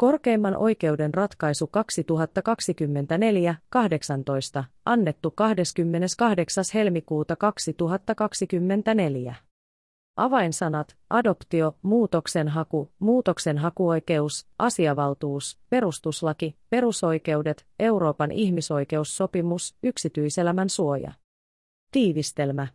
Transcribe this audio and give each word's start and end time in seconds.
Korkeimman 0.00 0.56
oikeuden 0.56 1.14
ratkaisu 1.14 1.70
2024-18, 4.60 4.64
annettu 4.84 5.30
28. 5.30 6.64
helmikuuta 6.74 7.36
2024. 7.36 9.34
Avainsanat, 10.16 10.96
adoptio, 11.10 11.76
muutoksenhaku, 11.82 12.92
muutoksenhakuoikeus, 12.98 14.46
asiavaltuus, 14.58 15.58
perustuslaki, 15.70 16.56
perusoikeudet, 16.70 17.66
Euroopan 17.78 18.32
ihmisoikeussopimus, 18.32 19.76
yksityiselämän 19.82 20.68
suoja. 20.68 21.12
Tiivistelmä. 21.92 22.66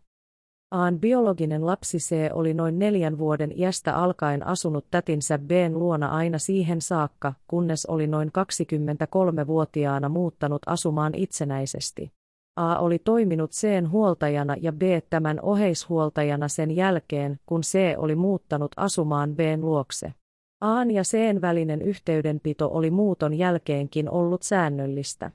Aan 0.75 0.99
biologinen 0.99 1.65
lapsi 1.65 1.97
C 1.97 2.15
oli 2.33 2.53
noin 2.53 2.79
neljän 2.79 3.17
vuoden 3.17 3.59
iästä 3.59 3.95
alkaen 3.95 4.47
asunut 4.47 4.85
tätinsä 4.91 5.37
Bn 5.37 5.71
luona 5.73 6.07
aina 6.07 6.37
siihen 6.37 6.81
saakka, 6.81 7.33
kunnes 7.47 7.85
oli 7.85 8.07
noin 8.07 8.29
23-vuotiaana 8.29 10.09
muuttanut 10.09 10.61
asumaan 10.65 11.15
itsenäisesti. 11.15 12.11
A 12.55 12.79
oli 12.79 12.99
toiminut 12.99 13.51
Cn 13.51 13.89
huoltajana 13.91 14.55
ja 14.61 14.71
B 14.71 14.81
tämän 15.09 15.39
oheishuoltajana 15.41 16.47
sen 16.47 16.75
jälkeen, 16.75 17.39
kun 17.45 17.61
C 17.61 17.93
oli 17.97 18.15
muuttanut 18.15 18.71
asumaan 18.77 19.35
Bn 19.35 19.61
luokse. 19.61 20.13
Aan 20.61 20.91
ja 20.91 21.03
Cn 21.03 21.41
välinen 21.41 21.81
yhteydenpito 21.81 22.69
oli 22.71 22.91
muuton 22.91 23.33
jälkeenkin 23.33 24.09
ollut 24.09 24.43
säännöllistä. 24.43 25.31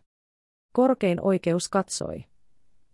Korkein 0.73 1.21
oikeus 1.21 1.69
katsoi 1.69 2.30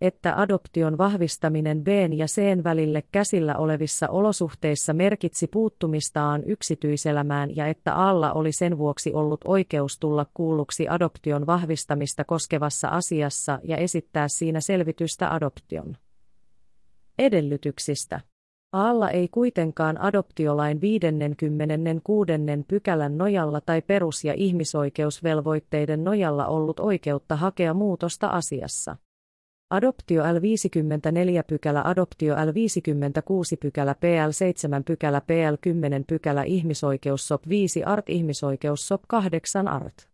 että 0.01 0.41
adoption 0.41 0.97
vahvistaminen 0.97 1.83
B 1.83 1.87
ja 2.15 2.25
C 2.25 2.63
välille 2.63 3.03
käsillä 3.11 3.55
olevissa 3.55 4.07
olosuhteissa 4.07 4.93
merkitsi 4.93 5.47
puuttumistaan 5.47 6.43
yksityiselämään 6.43 7.55
ja 7.55 7.67
että 7.67 7.95
alla 7.95 8.33
oli 8.33 8.51
sen 8.51 8.77
vuoksi 8.77 9.13
ollut 9.13 9.41
oikeus 9.45 9.99
tulla 9.99 10.25
kuulluksi 10.33 10.89
adoption 10.89 11.45
vahvistamista 11.45 12.23
koskevassa 12.23 12.87
asiassa 12.87 13.59
ja 13.63 13.77
esittää 13.77 14.27
siinä 14.27 14.61
selvitystä 14.61 15.33
adoption 15.33 15.97
edellytyksistä. 17.19 18.21
Alla 18.71 19.09
ei 19.09 19.27
kuitenkaan 19.27 20.01
adoptiolain 20.01 20.81
56. 20.81 22.31
pykälän 22.67 23.17
nojalla 23.17 23.61
tai 23.61 23.81
perus- 23.81 24.25
ja 24.25 24.33
ihmisoikeusvelvoitteiden 24.33 26.03
nojalla 26.03 26.47
ollut 26.47 26.79
oikeutta 26.79 27.35
hakea 27.35 27.73
muutosta 27.73 28.27
asiassa. 28.27 28.95
Adoptio 29.69 30.23
L54 30.23 31.43
pykälä 31.47 31.81
Adoptio 31.85 32.35
L56 32.35 33.57
pykälä 33.61 33.93
PL7 33.93 34.83
pykälä 34.85 35.19
PL10 35.19 36.03
pykälä 36.07 36.43
Ihmisoikeussop 36.43 37.47
5 37.49 37.83
art 37.83 38.09
Ihmisoikeussop 38.09 39.01
8 39.07 39.67
art. 39.67 40.09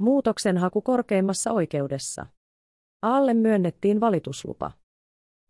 Muutoksenhaku 0.00 0.82
korkeimmassa 0.82 1.52
oikeudessa. 1.52 2.26
Alle 3.02 3.34
myönnettiin 3.34 4.00
valituslupa. 4.00 4.72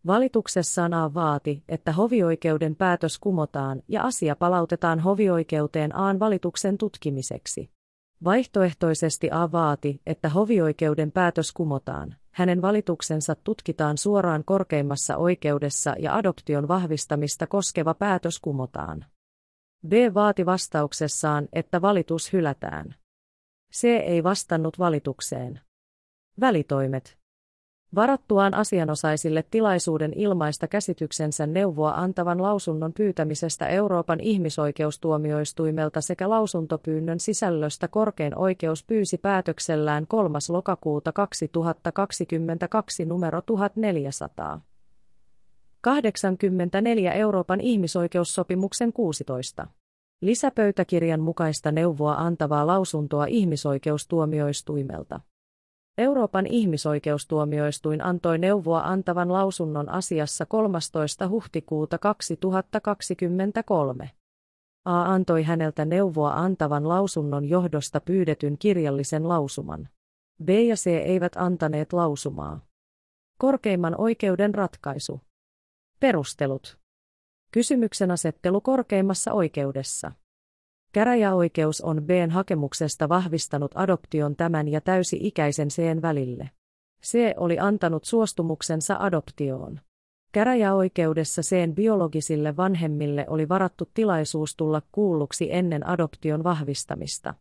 Valituksessaan 0.07 0.95
A 0.95 1.15
vaati, 1.15 1.65
että 1.69 1.93
hovioikeuden 1.93 2.77
päätös 2.77 3.19
kumotaan 3.19 3.83
ja 3.89 4.03
asia 4.03 4.37
palautetaan 4.37 5.01
hovioikeuteen 5.01 5.97
Aan 5.97 6.21
valituksen 6.21 6.79
tutkimiseksi. 6.79 7.71
Vaihtoehtoisesti 8.25 9.31
A 9.31 9.53
vaati, 9.53 10.01
että 10.07 10.29
hovioikeuden 10.29 11.13
päätös 11.13 11.53
kumotaan, 11.53 12.17
hänen 12.35 12.63
valituksensa 12.63 13.35
tutkitaan 13.35 13.99
suoraan 13.99 14.45
korkeimmassa 14.45 15.17
oikeudessa 15.17 15.95
ja 15.99 16.17
adoption 16.17 16.69
vahvistamista 16.69 17.47
koskeva 17.47 17.95
päätös 17.95 18.41
kumotaan. 18.41 19.05
B 19.89 19.93
vaati 20.15 20.47
vastauksessaan, 20.47 21.49
että 21.53 21.83
valitus 21.83 22.33
hylätään. 22.33 22.95
C 23.73 23.85
ei 23.85 24.23
vastannut 24.23 24.79
valitukseen. 24.79 25.61
Välitoimet. 26.41 27.19
Varattuaan 27.95 28.55
asianosaisille 28.55 29.45
tilaisuuden 29.51 30.13
ilmaista 30.17 30.69
käsityksensä 30.69 31.47
neuvoa 31.47 31.91
antavan 31.91 32.43
lausunnon 32.43 32.93
pyytämisestä 32.93 33.67
Euroopan 33.67 34.21
ihmisoikeustuomioistuimelta 34.21 36.01
sekä 36.01 36.31
lausuntopyynnön 36.31 37.21
sisällöstä 37.21 37.89
korkein 37.89 38.39
oikeus 38.39 38.85
pyysi 38.85 39.19
päätöksellään 39.19 40.07
3. 40.07 40.39
lokakuuta 40.49 41.13
2022 41.13 43.05
numero 43.05 43.43
1400. 43.43 44.61
84 45.81 47.13
Euroopan 47.13 47.61
ihmisoikeussopimuksen 47.61 48.93
16. 48.93 49.67
Lisäpöytäkirjan 50.21 51.21
mukaista 51.21 51.73
neuvoa 51.73 52.15
antavaa 52.15 52.67
lausuntoa 52.67 53.27
ihmisoikeustuomioistuimelta. 53.27 55.21
Euroopan 55.99 56.47
ihmisoikeustuomioistuin 56.47 58.05
antoi 58.05 58.39
neuvoa 58.39 58.81
antavan 58.81 59.33
lausunnon 59.33 59.89
asiassa 59.89 60.47
13. 60.47 61.29
huhtikuuta 61.29 61.99
2023. 61.99 64.11
A 64.85 65.03
antoi 65.03 65.43
häneltä 65.43 65.85
neuvoa 65.85 66.33
antavan 66.33 66.89
lausunnon 66.89 67.49
johdosta 67.49 68.01
pyydetyn 68.01 68.59
kirjallisen 68.59 69.29
lausuman. 69.29 69.89
B 70.45 70.49
ja 70.49 70.75
C 70.75 70.87
eivät 70.87 71.37
antaneet 71.37 71.93
lausumaa. 71.93 72.61
Korkeimman 73.39 74.01
oikeuden 74.01 74.55
ratkaisu. 74.55 75.21
Perustelut. 76.01 76.79
Kysymyksen 77.51 78.11
asettelu 78.11 78.61
korkeimmassa 78.61 79.33
oikeudessa. 79.33 80.13
Käräjäoikeus 80.95 81.81
on 81.81 82.03
Bn 82.03 82.31
hakemuksesta 82.31 83.09
vahvistanut 83.09 83.71
adoption 83.75 84.37
tämän 84.37 84.69
ja 84.69 84.81
täysi-ikäisen 84.81 85.69
Cn 85.69 86.03
välille. 86.03 86.51
C 87.03 87.19
oli 87.37 87.59
antanut 87.59 88.05
suostumuksensa 88.05 88.97
adoptioon. 89.01 89.81
Käräjäoikeudessa 90.33 91.43
Cn 91.43 91.75
biologisille 91.75 92.57
vanhemmille 92.57 93.27
oli 93.29 93.49
varattu 93.49 93.91
tilaisuus 93.95 94.57
tulla 94.57 94.83
kuulluksi 94.93 95.49
ennen 95.53 95.87
adoption 95.87 96.45
vahvistamista. 96.45 97.35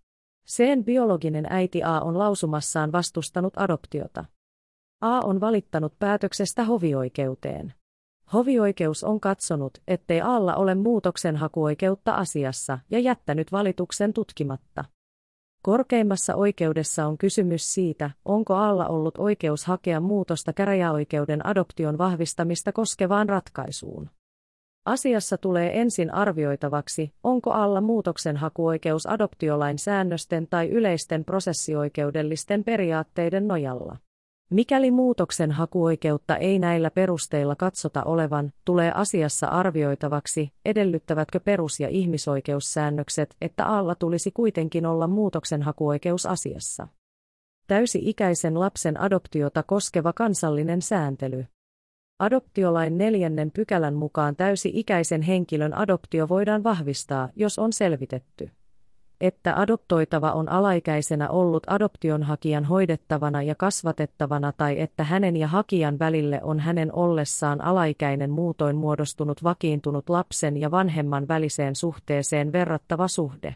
Cn 0.47 0.83
biologinen 0.85 1.45
äiti 1.49 1.83
A 1.83 2.01
on 2.01 2.19
lausumassaan 2.19 2.91
vastustanut 2.91 3.53
adoptiota. 3.57 4.25
A 5.01 5.19
on 5.19 5.41
valittanut 5.41 5.93
päätöksestä 5.99 6.63
hovioikeuteen. 6.63 7.73
Hovioikeus 8.33 9.03
on 9.03 9.19
katsonut, 9.19 9.77
ettei 9.87 10.21
alla 10.21 10.55
ole 10.55 10.75
muutoksenhakuoikeutta 10.75 12.13
asiassa 12.13 12.79
ja 12.91 12.99
jättänyt 12.99 13.51
valituksen 13.51 14.13
tutkimatta. 14.13 14.85
Korkeimmassa 15.63 16.35
oikeudessa 16.35 17.05
on 17.07 17.17
kysymys 17.17 17.73
siitä, 17.73 18.11
onko 18.25 18.55
alla 18.55 18.87
ollut 18.87 19.17
oikeus 19.17 19.65
hakea 19.65 19.99
muutosta 19.99 20.53
käräjäoikeuden 20.53 21.45
adoption 21.45 21.97
vahvistamista 21.97 22.71
koskevaan 22.71 23.29
ratkaisuun. 23.29 24.09
Asiassa 24.85 25.37
tulee 25.37 25.81
ensin 25.81 26.13
arvioitavaksi, 26.13 27.13
onko 27.23 27.51
alla 27.51 27.81
muutoksenhakuoikeus 27.81 29.09
adoptiolain 29.09 29.79
säännösten 29.79 30.47
tai 30.49 30.69
yleisten 30.69 31.25
prosessioikeudellisten 31.25 32.63
periaatteiden 32.63 33.47
nojalla. 33.47 33.97
Mikäli 34.49 34.91
muutoksen 34.91 35.51
hakuoikeutta 35.51 36.37
ei 36.37 36.59
näillä 36.59 36.91
perusteilla 36.91 37.55
katsota 37.55 38.03
olevan, 38.03 38.53
tulee 38.65 38.91
asiassa 38.95 39.47
arvioitavaksi, 39.47 40.51
edellyttävätkö 40.65 41.39
perus- 41.39 41.79
ja 41.79 41.89
ihmisoikeussäännökset, 41.89 43.35
että 43.41 43.65
alla 43.65 43.95
tulisi 43.95 44.31
kuitenkin 44.31 44.85
olla 44.85 45.07
muutoksen 45.07 45.61
hakuoikeus 45.61 46.25
asiassa. 46.25 46.87
Täysi-ikäisen 47.67 48.59
lapsen 48.59 48.99
adoptiota 48.99 49.63
koskeva 49.63 50.13
kansallinen 50.13 50.81
sääntely. 50.81 51.45
Adoptiolain 52.19 52.97
neljännen 52.97 53.51
pykälän 53.51 53.93
mukaan 53.93 54.35
täysi-ikäisen 54.35 55.21
henkilön 55.21 55.73
adoptio 55.73 56.29
voidaan 56.29 56.63
vahvistaa, 56.63 57.29
jos 57.35 57.59
on 57.59 57.73
selvitetty 57.73 58.49
että 59.23 59.59
adoptoitava 59.59 60.31
on 60.31 60.49
alaikäisenä 60.49 61.29
ollut 61.29 61.63
adoptionhakijan 61.67 62.65
hoidettavana 62.65 63.41
ja 63.41 63.55
kasvatettavana 63.55 64.51
tai 64.51 64.81
että 64.81 65.03
hänen 65.03 65.35
ja 65.35 65.47
hakijan 65.47 65.99
välille 65.99 66.39
on 66.43 66.59
hänen 66.59 66.95
ollessaan 66.95 67.61
alaikäinen 67.61 68.31
muutoin 68.31 68.75
muodostunut 68.75 69.43
vakiintunut 69.43 70.09
lapsen 70.09 70.57
ja 70.57 70.71
vanhemman 70.71 71.27
väliseen 71.27 71.75
suhteeseen 71.75 72.51
verrattava 72.51 73.07
suhde. 73.07 73.55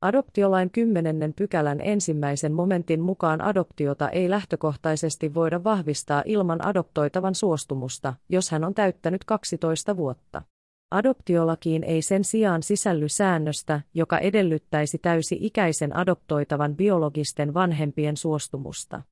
Adoptiolain 0.00 0.70
10. 0.70 1.32
pykälän 1.36 1.80
ensimmäisen 1.80 2.52
momentin 2.52 3.00
mukaan 3.00 3.40
adoptiota 3.40 4.08
ei 4.08 4.30
lähtökohtaisesti 4.30 5.34
voida 5.34 5.64
vahvistaa 5.64 6.22
ilman 6.26 6.66
adoptoitavan 6.66 7.34
suostumusta, 7.34 8.14
jos 8.28 8.50
hän 8.50 8.64
on 8.64 8.74
täyttänyt 8.74 9.24
12 9.24 9.96
vuotta. 9.96 10.42
Adoptiolakiin 10.90 11.84
ei 11.84 12.02
sen 12.02 12.24
sijaan 12.24 12.62
sisälly 12.62 13.08
säännöstä, 13.08 13.80
joka 13.94 14.18
edellyttäisi 14.18 14.98
täysi-ikäisen 14.98 15.96
adoptoitavan 15.96 16.76
biologisten 16.76 17.54
vanhempien 17.54 18.16
suostumusta. 18.16 19.02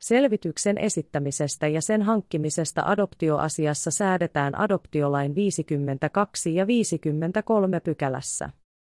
Selvityksen 0.00 0.78
esittämisestä 0.78 1.68
ja 1.68 1.80
sen 1.82 2.02
hankkimisesta 2.02 2.82
adoptioasiassa 2.86 3.90
säädetään 3.90 4.58
adoptiolain 4.58 5.34
52 5.34 6.54
ja 6.54 6.66
53 6.66 7.80
pykälässä. 7.80 8.50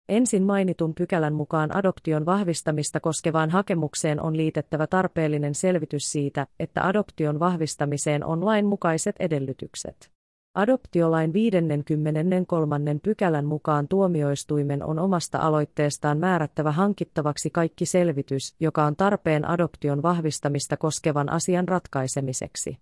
Ensin 0.08 0.43
mainitun 0.43 0.94
pykälän 0.94 1.34
mukaan 1.34 1.76
adoption 1.76 2.26
vahvistamista 2.26 3.00
koskevaan 3.00 3.50
hakemukseen 3.50 4.20
on 4.20 4.37
liitettävä 4.37 4.87
tarpeellinen 4.87 5.55
selvitys 5.55 6.12
siitä, 6.12 6.46
että 6.60 6.87
adoption 6.87 7.40
vahvistamiseen 7.40 8.25
on 8.25 8.44
lain 8.44 8.66
mukaiset 8.66 9.16
edellytykset. 9.19 10.18
Adoptiolain 10.54 11.32
53. 11.32 12.78
pykälän 13.02 13.44
mukaan 13.44 13.88
tuomioistuimen 13.88 14.82
on 14.82 14.98
omasta 14.98 15.38
aloitteestaan 15.38 16.18
määrättävä 16.18 16.72
hankittavaksi 16.72 17.50
kaikki 17.50 17.86
selvitys, 17.86 18.54
joka 18.60 18.84
on 18.84 18.96
tarpeen 18.96 19.48
adoption 19.48 20.02
vahvistamista 20.02 20.76
koskevan 20.76 21.32
asian 21.32 21.68
ratkaisemiseksi. 21.68 22.78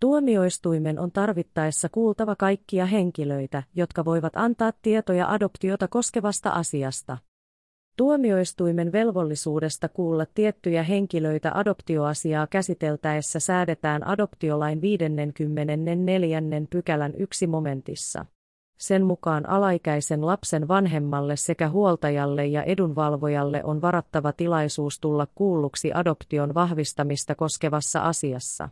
Tuomioistuimen 0.00 0.98
on 0.98 1.12
tarvittaessa 1.12 1.88
kuultava 1.88 2.36
kaikkia 2.36 2.86
henkilöitä, 2.86 3.62
jotka 3.74 4.04
voivat 4.04 4.32
antaa 4.36 4.72
tietoja 4.82 5.30
adoptiota 5.30 5.88
koskevasta 5.88 6.50
asiasta. 6.50 7.18
Tuomioistuimen 8.00 8.92
velvollisuudesta 8.92 9.88
kuulla 9.88 10.26
tiettyjä 10.34 10.82
henkilöitä 10.82 11.52
adoptioasiaa 11.54 12.46
käsiteltäessä 12.46 13.40
säädetään 13.40 14.06
adoptiolain 14.06 14.80
54. 14.80 16.42
pykälän 16.70 17.12
yksi 17.18 17.46
momentissa. 17.46 18.26
Sen 18.78 19.04
mukaan 19.04 19.48
alaikäisen 19.48 20.26
lapsen 20.26 20.68
vanhemmalle 20.68 21.36
sekä 21.36 21.68
huoltajalle 21.68 22.46
ja 22.46 22.62
edunvalvojalle 22.62 23.64
on 23.64 23.82
varattava 23.82 24.32
tilaisuus 24.32 25.00
tulla 25.00 25.26
kuulluksi 25.34 25.90
adoption 25.94 26.54
vahvistamista 26.54 27.34
koskevassa 27.34 28.00
asiassa. 28.00 28.68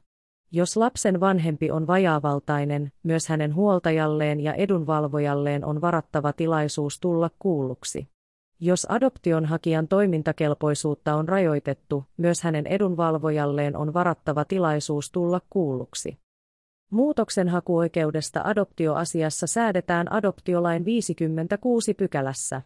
Jos 0.53 0.77
lapsen 0.77 1.21
vanhempi 1.21 1.71
on 1.71 1.87
vajaavaltainen, 1.87 2.93
myös 3.03 3.29
hänen 3.29 3.55
huoltajalleen 3.55 4.41
ja 4.41 4.55
edunvalvojalleen 4.55 5.65
on 5.65 5.81
varattava 5.81 6.33
tilaisuus 6.33 7.01
tulla 7.01 7.31
kuulluksi. 7.39 8.09
Jos 8.61 8.87
adoptionhakijan 8.91 9.89
toimintakelpoisuutta 9.89 11.15
on 11.15 11.29
rajoitettu, 11.29 12.05
myös 12.17 12.43
hänen 12.43 12.67
edunvalvojalleen 12.67 13.77
on 13.77 13.95
varattava 13.95 14.45
tilaisuus 14.45 15.13
tulla 15.13 15.41
kuulluksi. 15.51 16.19
Muutoksenhakuoikeudesta 16.91 18.41
adoptioasiassa 18.45 19.47
säädetään 19.47 20.13
adoptiolain 20.13 20.85
56 20.85 21.95
pykälässä. 21.95 22.63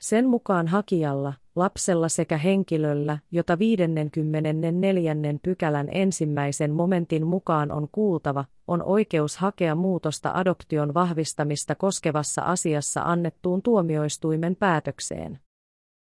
Sen 0.00 0.28
mukaan 0.28 0.68
hakijalla, 0.68 1.32
lapsella 1.56 2.08
sekä 2.08 2.38
henkilöllä, 2.38 3.18
jota 3.30 3.58
54. 3.58 5.14
pykälän 5.42 5.88
ensimmäisen 5.92 6.70
momentin 6.70 7.26
mukaan 7.26 7.72
on 7.72 7.88
kuultava, 7.92 8.44
on 8.68 8.82
oikeus 8.82 9.36
hakea 9.36 9.74
muutosta 9.74 10.30
adoption 10.34 10.94
vahvistamista 10.94 11.74
koskevassa 11.74 12.42
asiassa 12.42 13.02
annettuun 13.02 13.62
tuomioistuimen 13.62 14.56
päätökseen. 14.56 15.40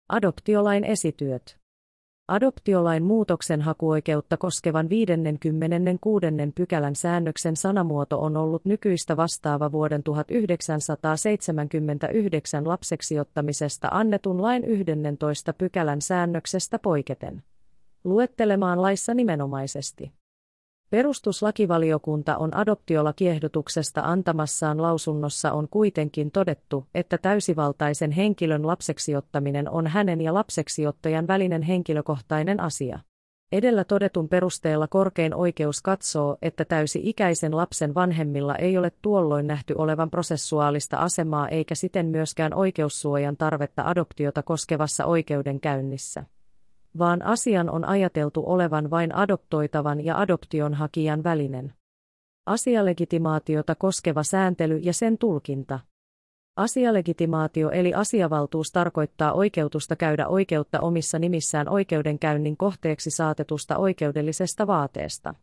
Adoptiolain 0.09 0.85
esityöt 0.85 1.59
Adoptiolain 2.29 3.03
muutoksen 3.03 3.63
hakuoikeutta 3.63 4.37
koskevan 4.37 4.89
56. 4.89 6.27
pykälän 6.55 6.95
säännöksen 6.95 7.57
sanamuoto 7.57 8.21
on 8.21 8.37
ollut 8.37 8.65
nykyistä 8.65 9.17
vastaava 9.17 9.73
vuoden 9.73 10.03
1979 10.03 12.69
lapseksiottamisesta 12.69 13.89
annetun 13.91 14.43
lain 14.43 14.65
11. 14.65 15.53
pykälän 15.53 16.01
säännöksestä 16.01 16.79
poiketen. 16.79 17.43
Luettelemaan 18.05 18.83
laissa 18.83 19.15
nimenomaisesti. 19.15 20.13
Perustuslakivaliokunta 20.97 22.37
on 22.37 22.57
adoptiolakiehdotuksesta 22.57 24.01
antamassaan 24.01 24.83
lausunnossa 24.83 25.53
on 25.53 25.69
kuitenkin 25.69 26.31
todettu, 26.31 26.87
että 26.95 27.19
täysivaltaisen 27.19 28.11
henkilön 28.11 28.67
lapseksiottaminen 28.67 29.71
on 29.71 29.87
hänen 29.87 30.21
ja 30.21 30.35
lapseksiottajan 30.35 31.27
välinen 31.27 31.63
henkilökohtainen 31.63 32.61
asia. 32.61 32.99
Edellä 33.53 33.85
todetun 33.85 34.29
perusteella 34.29 34.89
korkein 34.89 35.35
oikeus 35.35 35.83
katsoo, 35.83 36.37
että 36.43 36.65
täysi-ikäisen 36.65 37.57
lapsen 37.57 37.95
vanhemmilla 37.95 38.55
ei 38.55 38.79
ole 38.79 38.93
tuolloin 39.03 39.47
nähty 39.47 39.75
olevan 39.79 40.11
prosessuaalista 40.11 40.97
asemaa 40.97 41.49
eikä 41.49 41.75
siten 41.75 42.07
myöskään 42.07 42.55
oikeussuojan 42.55 43.37
tarvetta 43.37 43.83
adoptiota 43.87 44.43
koskevassa 44.43 45.05
oikeudenkäynnissä 45.05 46.25
vaan 46.99 47.23
asian 47.23 47.71
on 47.71 47.85
ajateltu 47.85 48.43
olevan 48.47 48.91
vain 48.91 49.15
adoptoitavan 49.15 50.05
ja 50.05 50.19
adoptionhakijan 50.19 51.25
välinen. 51.25 51.73
Asialegitimaatiota 52.47 53.75
koskeva 53.75 54.23
sääntely 54.23 54.77
ja 54.77 54.93
sen 54.93 55.19
tulkinta. 55.19 55.81
Asialegitimaatio 56.57 57.71
eli 57.71 57.95
asiavaltuus 57.95 58.73
tarkoittaa 58.73 59.33
oikeutusta 59.33 59.97
käydä 59.97 60.29
oikeutta 60.29 60.81
omissa 60.81 61.19
nimissään 61.19 61.69
oikeudenkäynnin 61.69 62.57
kohteeksi 62.57 63.11
saatetusta 63.11 63.77
oikeudellisesta 63.77 64.67
vaateesta. 64.67 65.35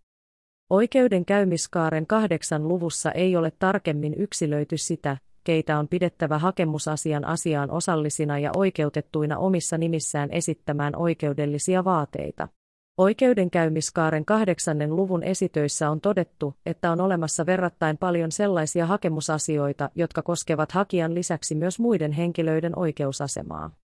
Oikeudenkäymiskaaren 0.69 2.07
kahdeksan 2.07 2.67
luvussa 2.67 3.11
ei 3.11 3.35
ole 3.35 3.51
tarkemmin 3.59 4.13
yksilöity 4.13 4.77
sitä, 4.77 5.17
keitä 5.43 5.79
on 5.79 5.87
pidettävä 5.87 6.37
hakemusasian 6.37 7.25
asiaan 7.25 7.71
osallisina 7.71 8.39
ja 8.39 8.51
oikeutettuina 8.55 9.37
omissa 9.37 9.77
nimissään 9.77 10.31
esittämään 10.31 10.95
oikeudellisia 10.95 11.83
vaateita. 11.83 12.47
Oikeudenkäymiskaaren 12.97 14.25
kahdeksannen 14.25 14.95
luvun 14.95 15.23
esitöissä 15.23 15.89
on 15.89 16.01
todettu, 16.01 16.53
että 16.65 16.91
on 16.91 17.01
olemassa 17.01 17.45
verrattain 17.45 17.97
paljon 17.97 18.31
sellaisia 18.31 18.85
hakemusasioita, 18.85 19.89
jotka 19.95 20.21
koskevat 20.21 20.71
hakijan 20.71 21.15
lisäksi 21.15 21.55
myös 21.55 21.79
muiden 21.79 22.11
henkilöiden 22.11 22.79
oikeusasemaa. 22.79 23.82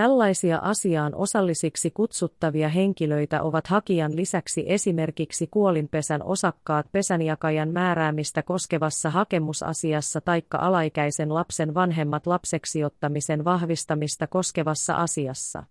Tällaisia 0.00 0.58
asiaan 0.58 1.14
osallisiksi 1.14 1.90
kutsuttavia 1.90 2.68
henkilöitä 2.68 3.42
ovat 3.42 3.66
hakijan 3.66 4.16
lisäksi 4.16 4.64
esimerkiksi 4.66 5.46
kuolinpesän 5.46 6.22
osakkaat 6.22 6.86
pesänjakajan 6.92 7.68
määräämistä 7.68 8.42
koskevassa 8.42 9.10
hakemusasiassa 9.10 10.20
taikka 10.20 10.58
alaikäisen 10.58 11.34
lapsen 11.34 11.74
vanhemmat 11.74 12.26
lapseksiottamisen 12.26 13.44
vahvistamista 13.44 14.26
koskevassa 14.26 14.94
asiassa. 14.94 15.64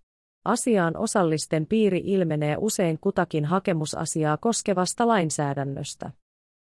Asiaan 0.44 0.96
osallisten 0.96 1.66
piiri 1.66 2.02
ilmenee 2.04 2.56
usein 2.58 2.98
kutakin 3.00 3.44
hakemusasiaa 3.44 4.36
koskevasta 4.36 5.08
lainsäädännöstä. 5.08 6.10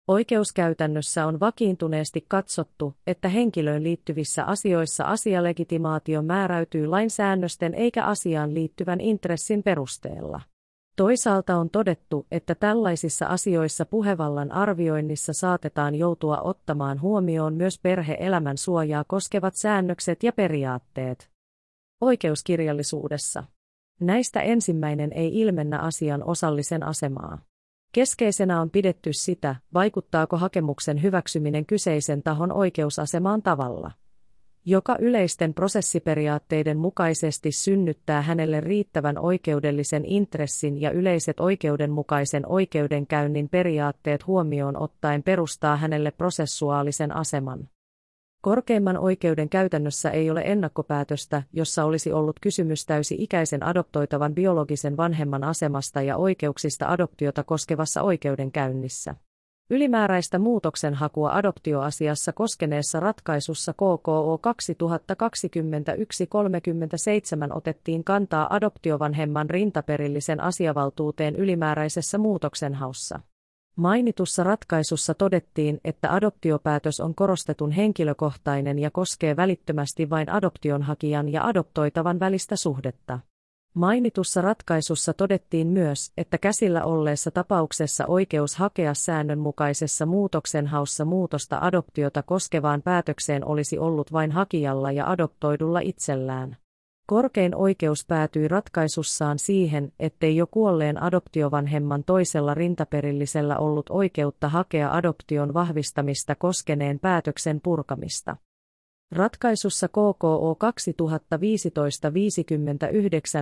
Oikeuskäytännössä 0.08 1.26
on 1.26 1.40
vakiintuneesti 1.40 2.24
katsottu, 2.28 2.94
että 3.06 3.28
henkilöön 3.28 3.82
liittyvissä 3.82 4.44
asioissa 4.44 5.04
asialegitimaatio 5.04 6.22
määräytyy 6.22 6.86
lainsäännösten 6.86 7.74
eikä 7.74 8.04
asiaan 8.04 8.54
liittyvän 8.54 9.00
intressin 9.00 9.62
perusteella. 9.62 10.40
Toisaalta 10.96 11.56
on 11.56 11.70
todettu, 11.70 12.26
että 12.30 12.54
tällaisissa 12.54 13.26
asioissa 13.26 13.86
puhevallan 13.86 14.52
arvioinnissa 14.52 15.32
saatetaan 15.32 15.94
joutua 15.94 16.40
ottamaan 16.40 17.00
huomioon 17.00 17.54
myös 17.54 17.78
perhe-elämän 17.78 18.58
suojaa 18.58 19.04
koskevat 19.04 19.54
säännökset 19.54 20.22
ja 20.22 20.32
periaatteet. 20.32 21.30
Oikeuskirjallisuudessa. 22.00 23.44
Näistä 24.00 24.40
ensimmäinen 24.40 25.12
ei 25.12 25.40
ilmennä 25.40 25.78
asian 25.78 26.24
osallisen 26.24 26.82
asemaa. 26.82 27.38
Keskeisenä 27.92 28.60
on 28.60 28.70
pidetty 28.70 29.12
sitä, 29.12 29.56
vaikuttaako 29.74 30.36
hakemuksen 30.36 31.02
hyväksyminen 31.02 31.66
kyseisen 31.66 32.22
tahon 32.22 32.52
oikeusasemaan 32.52 33.42
tavalla, 33.42 33.90
joka 34.64 34.96
yleisten 35.00 35.54
prosessiperiaatteiden 35.54 36.78
mukaisesti 36.78 37.52
synnyttää 37.52 38.22
hänelle 38.22 38.60
riittävän 38.60 39.18
oikeudellisen 39.18 40.04
intressin 40.04 40.80
ja 40.80 40.90
yleiset 40.90 41.40
oikeudenmukaisen 41.40 42.46
oikeudenkäynnin 42.46 43.48
periaatteet 43.48 44.26
huomioon 44.26 44.82
ottaen 44.82 45.22
perustaa 45.22 45.76
hänelle 45.76 46.10
prosessuaalisen 46.10 47.16
aseman. 47.16 47.68
Korkeimman 48.42 48.98
oikeuden 48.98 49.48
käytännössä 49.48 50.10
ei 50.10 50.30
ole 50.30 50.42
ennakkopäätöstä, 50.44 51.42
jossa 51.52 51.84
olisi 51.84 52.12
ollut 52.12 52.40
kysymys 52.40 52.86
täysi-ikäisen 52.86 53.62
adoptoitavan 53.62 54.34
biologisen 54.34 54.96
vanhemman 54.96 55.44
asemasta 55.44 56.02
ja 56.02 56.16
oikeuksista 56.16 56.86
adoptiota 56.88 57.44
koskevassa 57.44 58.02
oikeudenkäynnissä. 58.02 59.14
Ylimääräistä 59.70 60.38
muutoksenhakua 60.38 61.32
adoptioasiassa 61.32 62.32
koskeneessa 62.32 63.00
ratkaisussa 63.00 63.72
KKO 63.72 64.40
2021-37 67.52 67.56
otettiin 67.56 68.04
kantaa 68.04 68.54
adoptiovanhemman 68.54 69.50
rintaperillisen 69.50 70.40
asiavaltuuteen 70.40 71.36
ylimääräisessä 71.36 72.18
muutoksenhaussa. 72.18 73.20
Mainitussa 73.76 74.44
ratkaisussa 74.44 75.14
todettiin, 75.14 75.80
että 75.84 76.14
adoptiopäätös 76.14 77.00
on 77.00 77.14
korostetun 77.14 77.70
henkilökohtainen 77.70 78.78
ja 78.78 78.90
koskee 78.90 79.36
välittömästi 79.36 80.10
vain 80.10 80.30
adoptionhakijan 80.30 81.28
ja 81.28 81.46
adoptoitavan 81.46 82.20
välistä 82.20 82.56
suhdetta. 82.56 83.20
Mainitussa 83.74 84.40
ratkaisussa 84.40 85.12
todettiin 85.14 85.66
myös, 85.66 86.12
että 86.16 86.38
käsillä 86.38 86.84
olleessa 86.84 87.30
tapauksessa 87.30 88.06
oikeus 88.06 88.56
hakea 88.56 88.94
säännönmukaisessa 88.94 90.06
muutoksenhaussa 90.06 91.04
muutosta 91.04 91.58
adoptiota 91.60 92.22
koskevaan 92.22 92.82
päätökseen 92.82 93.44
olisi 93.44 93.78
ollut 93.78 94.12
vain 94.12 94.32
hakijalla 94.32 94.92
ja 94.92 95.10
adoptoidulla 95.10 95.80
itsellään. 95.80 96.56
Korkein 97.10 97.54
oikeus 97.54 98.04
päätyi 98.06 98.48
ratkaisussaan 98.48 99.38
siihen, 99.38 99.92
ettei 100.00 100.36
jo 100.36 100.46
kuolleen 100.46 101.02
adoptiovanhemman 101.02 102.04
toisella 102.04 102.54
rintaperillisellä 102.54 103.58
ollut 103.58 103.86
oikeutta 103.90 104.48
hakea 104.48 104.94
adoption 104.94 105.54
vahvistamista 105.54 106.34
koskeneen 106.34 106.98
päätöksen 106.98 107.60
purkamista. 107.60 108.36
Ratkaisussa 109.12 109.88
KKO 109.88 110.56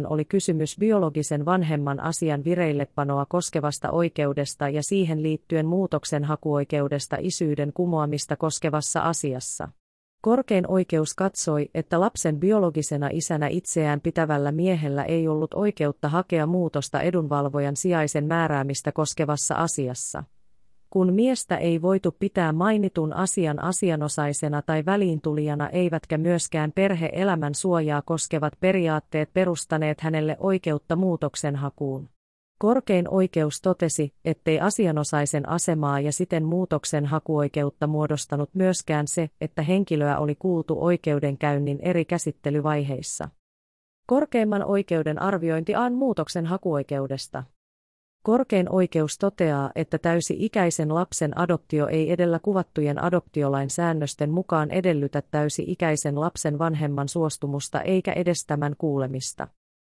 2015-59 0.04 0.06
oli 0.06 0.24
kysymys 0.24 0.76
biologisen 0.78 1.44
vanhemman 1.44 2.00
asian 2.00 2.44
vireillepanoa 2.44 3.26
koskevasta 3.26 3.90
oikeudesta 3.90 4.68
ja 4.68 4.82
siihen 4.82 5.22
liittyen 5.22 5.66
muutoksen 5.66 6.24
hakuoikeudesta 6.24 7.16
isyyden 7.20 7.72
kumoamista 7.72 8.36
koskevassa 8.36 9.00
asiassa. 9.00 9.68
Korkein 10.20 10.70
oikeus 10.70 11.14
katsoi, 11.14 11.68
että 11.74 12.00
lapsen 12.00 12.40
biologisena 12.40 13.08
isänä 13.12 13.48
itseään 13.48 14.00
pitävällä 14.00 14.52
miehellä 14.52 15.04
ei 15.04 15.28
ollut 15.28 15.54
oikeutta 15.54 16.08
hakea 16.08 16.46
muutosta 16.46 17.00
edunvalvojan 17.00 17.76
sijaisen 17.76 18.24
määräämistä 18.24 18.92
koskevassa 18.92 19.54
asiassa. 19.54 20.24
Kun 20.90 21.12
miestä 21.12 21.56
ei 21.56 21.82
voitu 21.82 22.16
pitää 22.18 22.52
mainitun 22.52 23.12
asian 23.12 23.64
asianosaisena 23.64 24.62
tai 24.62 24.84
väliintulijana 24.86 25.68
eivätkä 25.68 26.18
myöskään 26.18 26.72
perhe-elämän 26.72 27.54
suojaa 27.54 28.02
koskevat 28.02 28.52
periaatteet 28.60 29.32
perustaneet 29.32 30.00
hänelle 30.00 30.36
oikeutta 30.40 30.96
muutoksenhakuun. 30.96 32.08
Korkein 32.60 33.08
oikeus 33.08 33.60
totesi, 33.60 34.14
ettei 34.24 34.60
asianosaisen 34.60 35.48
asemaa 35.48 36.00
ja 36.00 36.12
siten 36.12 36.44
muutoksen 36.44 37.06
hakuoikeutta 37.06 37.86
muodostanut 37.86 38.50
myöskään 38.54 39.08
se, 39.08 39.30
että 39.40 39.62
henkilöä 39.62 40.18
oli 40.18 40.34
kuultu 40.34 40.84
oikeudenkäynnin 40.84 41.78
eri 41.82 42.04
käsittelyvaiheissa. 42.04 43.28
Korkeimman 44.06 44.64
oikeuden 44.64 45.22
arviointi 45.22 45.74
aan 45.74 45.94
muutoksen 45.94 46.46
hakuoikeudesta. 46.46 47.44
Korkein 48.22 48.72
oikeus 48.72 49.18
toteaa, 49.18 49.70
että 49.74 49.98
täysi-ikäisen 49.98 50.94
lapsen 50.94 51.38
adoptio 51.38 51.86
ei 51.86 52.12
edellä 52.12 52.38
kuvattujen 52.38 53.04
adoptiolain 53.04 53.70
säännösten 53.70 54.30
mukaan 54.30 54.70
edellytä 54.70 55.22
täysi-ikäisen 55.30 56.20
lapsen 56.20 56.58
vanhemman 56.58 57.08
suostumusta 57.08 57.80
eikä 57.80 58.12
edes 58.12 58.46
tämän 58.46 58.74
kuulemista. 58.78 59.48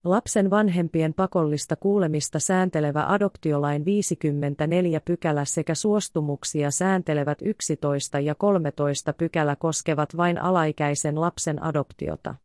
Lapsen 0.05 0.50
vanhempien 0.50 1.13
pakollista 1.13 1.75
kuulemista 1.75 2.39
sääntelevä 2.39 3.05
adoptiolain 3.07 3.86
54 3.86 5.01
pykälä 5.05 5.45
sekä 5.45 5.75
suostumuksia 5.75 6.72
sääntelevät 6.72 7.38
11 7.41 8.19
ja 8.19 8.36
13 8.36 9.13
pykälä 9.13 9.55
koskevat 9.55 10.17
vain 10.17 10.41
alaikäisen 10.41 11.22
lapsen 11.22 11.63
adoptiota. 11.63 12.36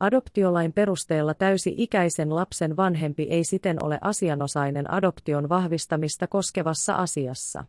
Adoptiolain 0.00 0.72
perusteella 0.72 1.34
täysi-ikäisen 1.34 2.34
lapsen 2.34 2.76
vanhempi 2.76 3.22
ei 3.22 3.44
siten 3.44 3.84
ole 3.84 3.98
asianosainen 4.00 4.90
adoption 4.90 5.48
vahvistamista 5.48 6.26
koskevassa 6.26 6.94
asiassa. 6.94 7.64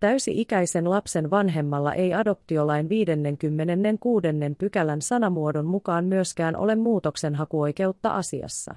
Täysi-ikäisen 0.00 0.90
lapsen 0.90 1.30
vanhemmalla 1.30 1.94
ei 1.94 2.14
adoptiolain 2.14 2.88
56. 2.88 4.26
pykälän 4.58 5.02
sanamuodon 5.02 5.66
mukaan 5.66 6.04
myöskään 6.04 6.56
ole 6.56 6.76
muutoksenhakuoikeutta 6.76 8.10
asiassa. 8.10 8.74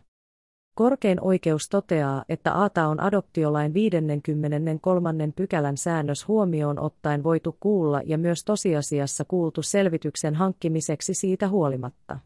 Korkein 0.75 1.21
oikeus 1.21 1.69
toteaa, 1.69 2.25
että 2.29 2.63
ATA 2.63 2.87
on 2.87 2.99
adoptiolain 2.99 3.73
53. 3.73 5.13
pykälän 5.35 5.77
säännös 5.77 6.27
huomioon 6.27 6.79
ottaen 6.79 7.23
voitu 7.23 7.57
kuulla 7.59 8.01
ja 8.05 8.17
myös 8.17 8.43
tosiasiassa 8.43 9.25
kuultu 9.25 9.61
selvityksen 9.61 10.35
hankkimiseksi 10.35 11.13
siitä 11.13 11.47
huolimatta. 11.47 12.19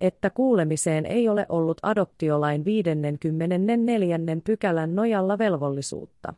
Että 0.00 0.30
kuulemiseen 0.30 1.06
ei 1.06 1.28
ole 1.28 1.46
ollut 1.48 1.78
adoptiolain 1.82 2.64
54. 2.64 4.18
pykälän 4.44 4.94
nojalla 4.94 5.38
velvollisuutta. 5.38 6.34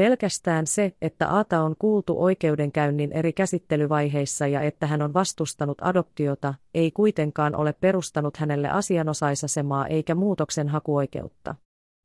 Pelkästään 0.00 0.66
se, 0.66 0.96
että 1.02 1.28
Aata 1.28 1.62
on 1.62 1.74
kuultu 1.78 2.22
oikeudenkäynnin 2.22 3.12
eri 3.12 3.32
käsittelyvaiheissa 3.32 4.46
ja 4.46 4.60
että 4.60 4.86
hän 4.86 5.02
on 5.02 5.14
vastustanut 5.14 5.78
adoptiota, 5.80 6.54
ei 6.74 6.90
kuitenkaan 6.90 7.54
ole 7.54 7.72
perustanut 7.72 8.36
hänelle 8.36 8.68
asianosaisasemaa 8.68 9.86
eikä 9.86 10.14
muutoksen 10.14 10.68
hakuoikeutta. 10.68 11.54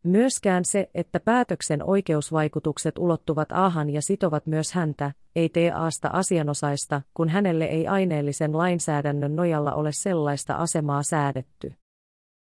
Myöskään 0.03 0.65
se, 0.65 0.89
että 0.95 1.19
päätöksen 1.19 1.83
oikeusvaikutukset 1.83 2.97
ulottuvat 2.97 3.51
Aahan 3.51 3.89
ja 3.89 4.01
sitovat 4.01 4.45
myös 4.45 4.73
häntä, 4.73 5.11
ei 5.35 5.49
tee 5.49 5.71
Aasta 5.71 6.09
asianosaista, 6.13 7.01
kun 7.13 7.29
hänelle 7.29 7.65
ei 7.65 7.87
aineellisen 7.87 8.57
lainsäädännön 8.57 9.35
nojalla 9.35 9.73
ole 9.73 9.91
sellaista 9.91 10.55
asemaa 10.55 11.03
säädetty. 11.03 11.73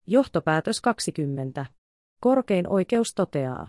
Johtopäätös 0.07 0.81
20. 0.81 1.65
Korkein 2.21 2.67
oikeus 2.67 3.13
toteaa 3.15 3.67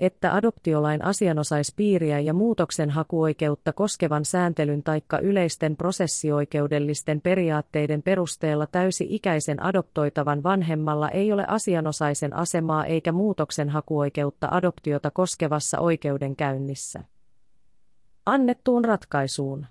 että 0.00 0.34
adoptiolain 0.34 1.04
asianosaispiiriä 1.04 2.20
ja 2.20 2.34
muutoksenhakuoikeutta 2.34 3.72
koskevan 3.72 4.24
sääntelyn 4.24 4.82
taikka 4.82 5.18
yleisten 5.18 5.76
prosessioikeudellisten 5.76 7.20
periaatteiden 7.20 8.02
perusteella 8.02 8.66
täysi-ikäisen 8.66 9.62
adoptoitavan 9.62 10.42
vanhemmalla 10.42 11.10
ei 11.10 11.32
ole 11.32 11.44
asianosaisen 11.48 12.36
asemaa 12.36 12.84
eikä 12.84 13.12
muutoksenhakuoikeutta 13.12 14.48
adoptiota 14.50 15.10
koskevassa 15.10 15.78
oikeudenkäynnissä. 15.78 17.04
Annettuun 18.26 18.84
ratkaisuun. 18.84 19.66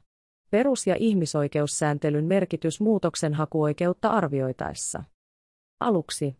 Perus- 0.49 0.87
ja 0.87 0.95
ihmisoikeussääntelyn 0.99 2.25
merkitys 2.25 2.81
muutoksenhakuoikeutta 2.81 4.09
arvioitaessa. 4.09 5.03
Aluksi 5.79 6.37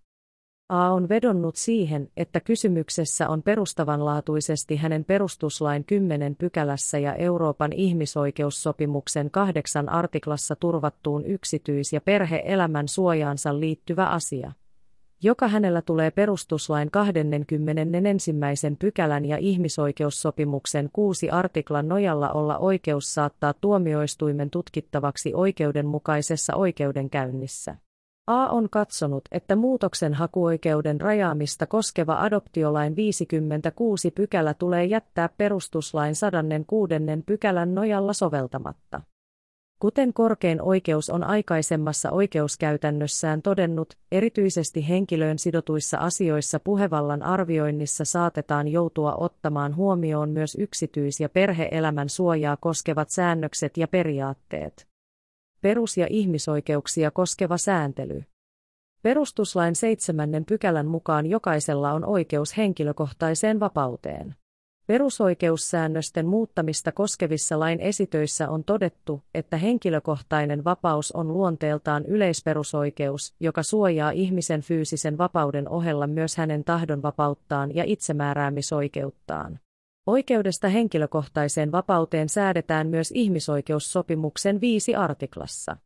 A 0.72 0.94
on 0.94 1.10
vedonnut 1.10 1.56
siihen, 1.56 2.10
että 2.18 2.40
kysymyksessä 2.40 3.30
on 3.30 3.44
perustavanlaatuisesti 3.44 4.75
hänen 4.75 5.06
perustuslain 5.06 5.84
10 5.84 6.36
pykälässä 6.36 7.00
ja 7.00 7.16
Euroopan 7.16 7.74
ihmisoikeussopimuksen 7.74 9.32
kahdeksan 9.32 9.90
artiklassa 9.90 10.56
turvattuun 10.56 11.25
yksityis- 11.25 11.94
ja 11.94 12.01
perhe-elämän 12.01 12.88
suojaansa 12.88 13.60
liittyvä 13.60 14.06
asia 14.06 14.51
joka 15.24 15.48
hänellä 15.48 15.82
tulee 15.82 16.12
perustuslain 16.12 16.92
21. 16.92 18.34
pykälän 18.80 19.25
ja 19.25 19.38
ihmisoikeussopimuksen 19.38 20.90
kuusi 20.94 21.30
artiklan 21.30 21.88
nojalla 21.88 22.30
olla 22.30 22.58
oikeus 22.58 23.13
saattaa 23.13 23.54
tuomioistuimen 23.54 24.50
tutkittavaksi 24.50 25.34
oikeudenmukaisessa 25.34 26.56
oikeudenkäynnissä. 26.56 27.75
A 28.28 28.48
on 28.48 28.70
katsonut, 28.70 29.24
että 29.32 29.56
muutoksen 29.56 30.13
hakuoikeuden 30.13 31.01
rajaamista 31.01 31.68
koskeva 31.68 32.22
adoptiolain 32.22 32.96
56 32.96 34.12
pykälä 34.12 34.54
tulee 34.54 34.86
jättää 34.86 35.30
perustuslain 35.38 36.16
106 36.16 36.94
pykälän 37.25 37.75
nojalla 37.75 38.13
soveltamatta. 38.13 39.01
Kuten 39.80 40.13
korkein 40.13 40.62
oikeus 40.62 41.10
on 41.10 41.24
aikaisemmassa 41.24 42.12
oikeuskäytännössään 42.12 43.42
todennut, 43.42 43.94
erityisesti 44.12 44.90
henkilöön 44.90 45.40
sidotuissa 45.40 45.98
asioissa 45.98 46.60
puhevallan 46.60 47.24
arvioinnissa 47.24 48.06
saatetaan 48.06 48.68
joutua 48.68 49.16
ottamaan 49.16 49.75
huomioon 49.75 50.30
myös 50.30 50.58
yksityis- 50.60 51.20
ja 51.20 51.30
perheelämän 51.30 52.10
suojaa 52.10 52.58
koskevat 52.58 53.10
säännökset 53.10 53.78
ja 53.78 53.88
periaatteet 53.88 54.90
perus- 55.62 55.98
ja 55.98 56.08
ihmisoikeuksia 56.10 57.12
koskeva 57.12 57.58
sääntely. 57.58 58.24
Perustuslain 59.01 59.75
seitsemännen 59.75 60.46
pykälän 60.46 60.88
mukaan 60.88 61.25
jokaisella 61.25 61.91
on 61.94 62.06
oikeus 62.06 62.58
henkilökohtaiseen 62.58 63.60
vapauteen. 63.60 64.36
Perusoikeussäännösten 64.88 66.25
muuttamista 66.27 66.91
koskevissa 66.91 67.60
lain 67.60 67.80
esitöissä 67.80 68.50
on 68.50 68.63
todettu, 68.63 69.22
että 69.34 69.58
henkilökohtainen 69.58 70.63
vapaus 70.63 71.12
on 71.12 71.34
luonteeltaan 71.34 72.06
yleisperusoikeus, 72.06 73.36
joka 73.39 73.63
suojaa 73.63 74.12
ihmisen 74.12 74.62
fyysisen 74.62 75.18
vapauden 75.18 75.70
ohella 75.70 76.08
myös 76.08 76.38
hänen 76.38 76.63
tahdonvapauttaan 76.63 77.75
ja 77.75 77.84
itsemääräämisoikeuttaan. 77.88 79.60
Oikeudesta 80.08 80.67
henkilökohtaiseen 80.67 81.72
vapauteen 81.72 82.29
säädetään 82.29 82.88
myös 82.88 83.12
ihmisoikeussopimuksen 83.12 84.62
viisi 84.62 84.96
artiklassa. 84.96 85.77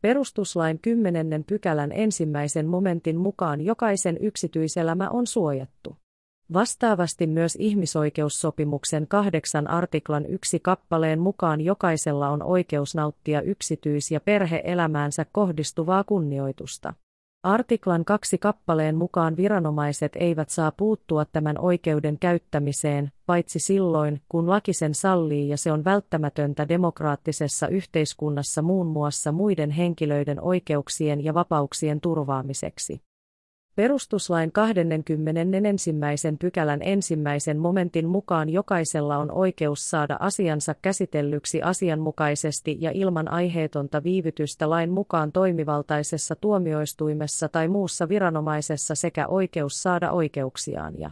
Perustuslain 0.00 0.78
kymmenennen 0.78 1.44
pykälän 1.44 1.92
ensimmäisen 1.92 2.66
momentin 2.66 3.16
mukaan 3.16 3.60
jokaisen 3.60 4.16
yksityiselämä 4.20 5.10
on 5.10 5.26
suojattu. 5.26 5.96
Vastaavasti 6.52 7.26
myös 7.26 7.56
ihmisoikeussopimuksen 7.56 9.06
kahdeksan 9.08 9.70
artiklan 9.70 10.26
yksi 10.26 10.60
kappaleen 10.60 11.20
mukaan 11.20 11.60
jokaisella 11.60 12.28
on 12.28 12.42
oikeus 12.42 12.94
nauttia 12.94 13.40
yksityis- 13.40 14.10
ja 14.10 14.20
perhe-elämäänsä 14.20 15.26
kohdistuvaa 15.32 16.04
kunnioitusta. 16.04 16.94
Artiklan 17.46 18.04
kaksi 18.04 18.38
kappaleen 18.38 18.96
mukaan 18.96 19.36
viranomaiset 19.36 20.12
eivät 20.16 20.50
saa 20.50 20.72
puuttua 20.72 21.24
tämän 21.24 21.58
oikeuden 21.58 22.18
käyttämiseen, 22.18 23.12
paitsi 23.26 23.58
silloin, 23.58 24.20
kun 24.28 24.50
laki 24.50 24.72
sen 24.72 24.94
sallii 24.94 25.48
ja 25.48 25.56
se 25.56 25.72
on 25.72 25.84
välttämätöntä 25.84 26.68
demokraattisessa 26.68 27.68
yhteiskunnassa 27.68 28.62
muun 28.62 28.86
muassa 28.86 29.32
muiden 29.32 29.70
henkilöiden 29.70 30.40
oikeuksien 30.40 31.24
ja 31.24 31.34
vapauksien 31.34 32.00
turvaamiseksi. 32.00 33.00
Perustuslain 33.76 34.52
21. 34.52 35.92
pykälän 36.38 36.82
ensimmäisen 36.82 37.58
momentin 37.58 38.08
mukaan 38.08 38.48
jokaisella 38.48 39.16
on 39.16 39.32
oikeus 39.32 39.90
saada 39.90 40.16
asiansa 40.20 40.74
käsitellyksi 40.82 41.62
asianmukaisesti 41.62 42.76
ja 42.80 42.90
ilman 42.94 43.28
aiheetonta 43.28 44.02
viivytystä 44.02 44.70
lain 44.70 44.90
mukaan 44.90 45.32
toimivaltaisessa 45.32 46.36
tuomioistuimessa 46.36 47.48
tai 47.48 47.68
muussa 47.68 48.08
viranomaisessa 48.08 48.94
sekä 48.94 49.26
oikeus 49.26 49.82
saada 49.82 50.10
oikeuksiaan 50.10 50.98
ja 50.98 51.10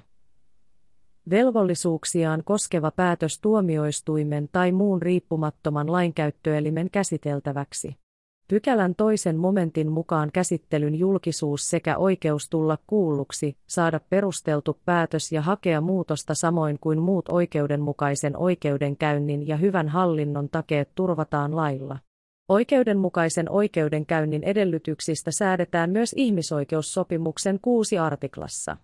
velvollisuuksiaan 1.31 2.43
koskeva 2.45 2.91
päätös 2.91 3.41
tuomioistuimen 3.41 4.49
tai 4.53 4.73
muun 4.73 5.03
riippumattoman 5.03 5.93
lainkäyttöelimen 5.93 6.91
käsiteltäväksi. 6.91 8.04
Pykälän 8.49 8.95
toisen 8.95 9.37
momentin 9.37 9.93
mukaan 9.93 10.31
käsittelyn 10.33 10.95
julkisuus 10.95 11.71
sekä 11.71 11.97
oikeus 11.97 12.49
tulla 12.51 12.79
kuulluksi, 12.87 13.57
saada 13.67 14.01
perusteltu 14.11 14.81
päätös 14.85 15.33
ja 15.33 15.43
hakea 15.43 15.81
muutosta 15.81 16.35
samoin 16.35 16.79
kuin 16.81 16.99
muut 16.99 17.29
oikeudenmukaisen 17.29 18.37
oikeudenkäynnin 18.37 19.49
ja 19.49 19.57
hyvän 19.57 19.89
hallinnon 19.89 20.49
takeet 20.49 20.91
turvataan 20.95 21.57
lailla. 21.57 21.99
Oikeudenmukaisen 22.49 23.51
oikeudenkäynnin 23.51 24.45
edellytyksistä 24.45 25.31
säädetään 25.31 25.91
myös 25.91 26.13
ihmisoikeussopimuksen 26.17 27.59
kuusi 27.63 27.99
artiklassa. 27.99 28.77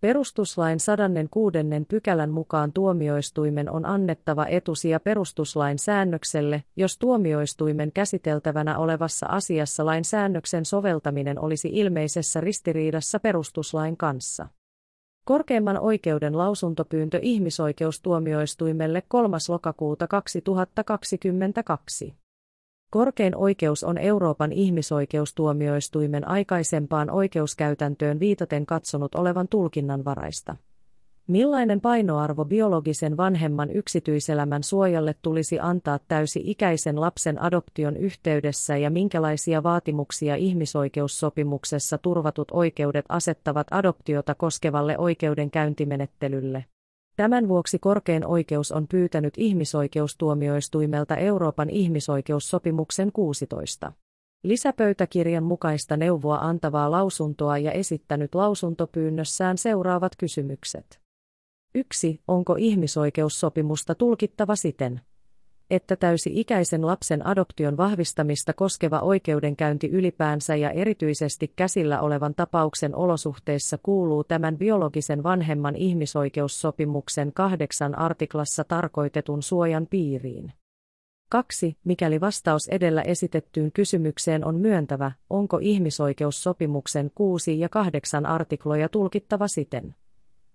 Perustuslain 0.00 0.80
106. 0.80 1.58
pykälän 1.88 2.30
mukaan 2.30 2.72
tuomioistuimen 2.72 3.70
on 3.70 3.86
annettava 3.86 4.46
etusija 4.46 5.00
perustuslain 5.00 5.78
säännökselle, 5.78 6.64
jos 6.76 6.98
tuomioistuimen 6.98 7.92
käsiteltävänä 7.92 8.78
olevassa 8.78 9.26
asiassa 9.26 9.86
lain 9.86 10.04
säännöksen 10.04 10.64
soveltaminen 10.64 11.38
olisi 11.38 11.70
ilmeisessä 11.72 12.40
ristiriidassa 12.40 13.20
perustuslain 13.20 13.96
kanssa. 13.96 14.48
Korkeimman 15.24 15.78
oikeuden 15.78 16.38
lausuntopyyntö 16.38 17.18
ihmisoikeustuomioistuimelle 17.22 19.02
3. 19.08 19.36
lokakuuta 19.48 20.06
2022. 20.06 22.14
Korkein 22.90 23.36
oikeus 23.36 23.84
on 23.84 23.98
Euroopan 23.98 24.52
ihmisoikeustuomioistuimen 24.52 26.28
aikaisempaan 26.28 27.10
oikeuskäytäntöön 27.10 28.20
viitaten 28.20 28.66
katsonut 28.66 29.14
olevan 29.14 29.48
tulkinnanvaraista. 29.48 30.56
Millainen 31.26 31.80
painoarvo 31.80 32.44
biologisen 32.44 33.16
vanhemman 33.16 33.70
yksityiselämän 33.70 34.62
suojalle 34.62 35.14
tulisi 35.22 35.58
antaa 35.60 35.98
täysi-ikäisen 36.08 37.00
lapsen 37.00 37.42
adoption 37.42 37.96
yhteydessä 37.96 38.76
ja 38.76 38.90
minkälaisia 38.90 39.62
vaatimuksia 39.62 40.36
ihmisoikeussopimuksessa 40.36 41.98
turvatut 41.98 42.50
oikeudet 42.50 43.04
asettavat 43.08 43.66
adoptiota 43.70 44.34
koskevalle 44.34 44.98
oikeudenkäyntimenettelylle? 44.98 46.64
Tämän 47.16 47.48
vuoksi 47.48 47.78
korkein 47.78 48.26
oikeus 48.26 48.72
on 48.72 48.88
pyytänyt 48.88 49.34
ihmisoikeustuomioistuimelta 49.36 51.16
Euroopan 51.16 51.70
ihmisoikeussopimuksen 51.70 53.12
16. 53.12 53.92
Lisäpöytäkirjan 54.44 55.44
mukaista 55.44 55.96
neuvoa 55.96 56.38
antavaa 56.38 56.90
lausuntoa 56.90 57.58
ja 57.58 57.72
esittänyt 57.72 58.34
lausuntopyynnössään 58.34 59.58
seuraavat 59.58 60.16
kysymykset. 60.16 61.00
1. 61.74 62.20
Onko 62.28 62.56
ihmisoikeussopimusta 62.58 63.94
tulkittava 63.94 64.56
siten, 64.56 65.00
että 65.70 65.96
täysi-ikäisen 65.96 66.86
lapsen 66.86 67.26
adoption 67.26 67.76
vahvistamista 67.76 68.52
koskeva 68.52 69.00
oikeudenkäynti 69.00 69.88
ylipäänsä 69.88 70.56
ja 70.56 70.70
erityisesti 70.70 71.52
käsillä 71.56 72.00
olevan 72.00 72.34
tapauksen 72.34 72.94
olosuhteissa 72.94 73.78
kuuluu 73.82 74.24
tämän 74.24 74.58
biologisen 74.58 75.22
vanhemman 75.22 75.76
ihmisoikeussopimuksen 75.76 77.32
kahdeksan 77.32 77.98
artiklassa 77.98 78.64
tarkoitetun 78.64 79.42
suojan 79.42 79.86
piiriin. 79.86 80.52
2. 81.30 81.76
Mikäli 81.84 82.20
vastaus 82.20 82.68
edellä 82.68 83.02
esitettyyn 83.02 83.72
kysymykseen 83.72 84.44
on 84.44 84.54
myöntävä, 84.54 85.12
onko 85.30 85.58
ihmisoikeussopimuksen 85.62 87.10
6 87.14 87.60
ja 87.60 87.68
8 87.68 88.26
artikloja 88.26 88.88
tulkittava 88.88 89.48
siten, 89.48 89.94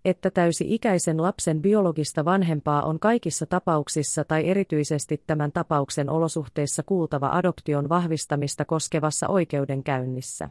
että 0.05 0.31
täysi-ikäisen 0.31 1.21
lapsen 1.21 1.61
biologista 1.61 2.25
vanhempaa 2.25 2.83
on 2.83 2.99
kaikissa 2.99 3.45
tapauksissa 3.45 4.23
tai 4.23 4.49
erityisesti 4.49 5.23
tämän 5.27 5.51
tapauksen 5.51 6.09
olosuhteissa 6.09 6.83
kuultava 6.83 7.29
adoption 7.29 7.89
vahvistamista 7.89 8.65
koskevassa 8.65 9.27
oikeudenkäynnissä. 9.27 10.49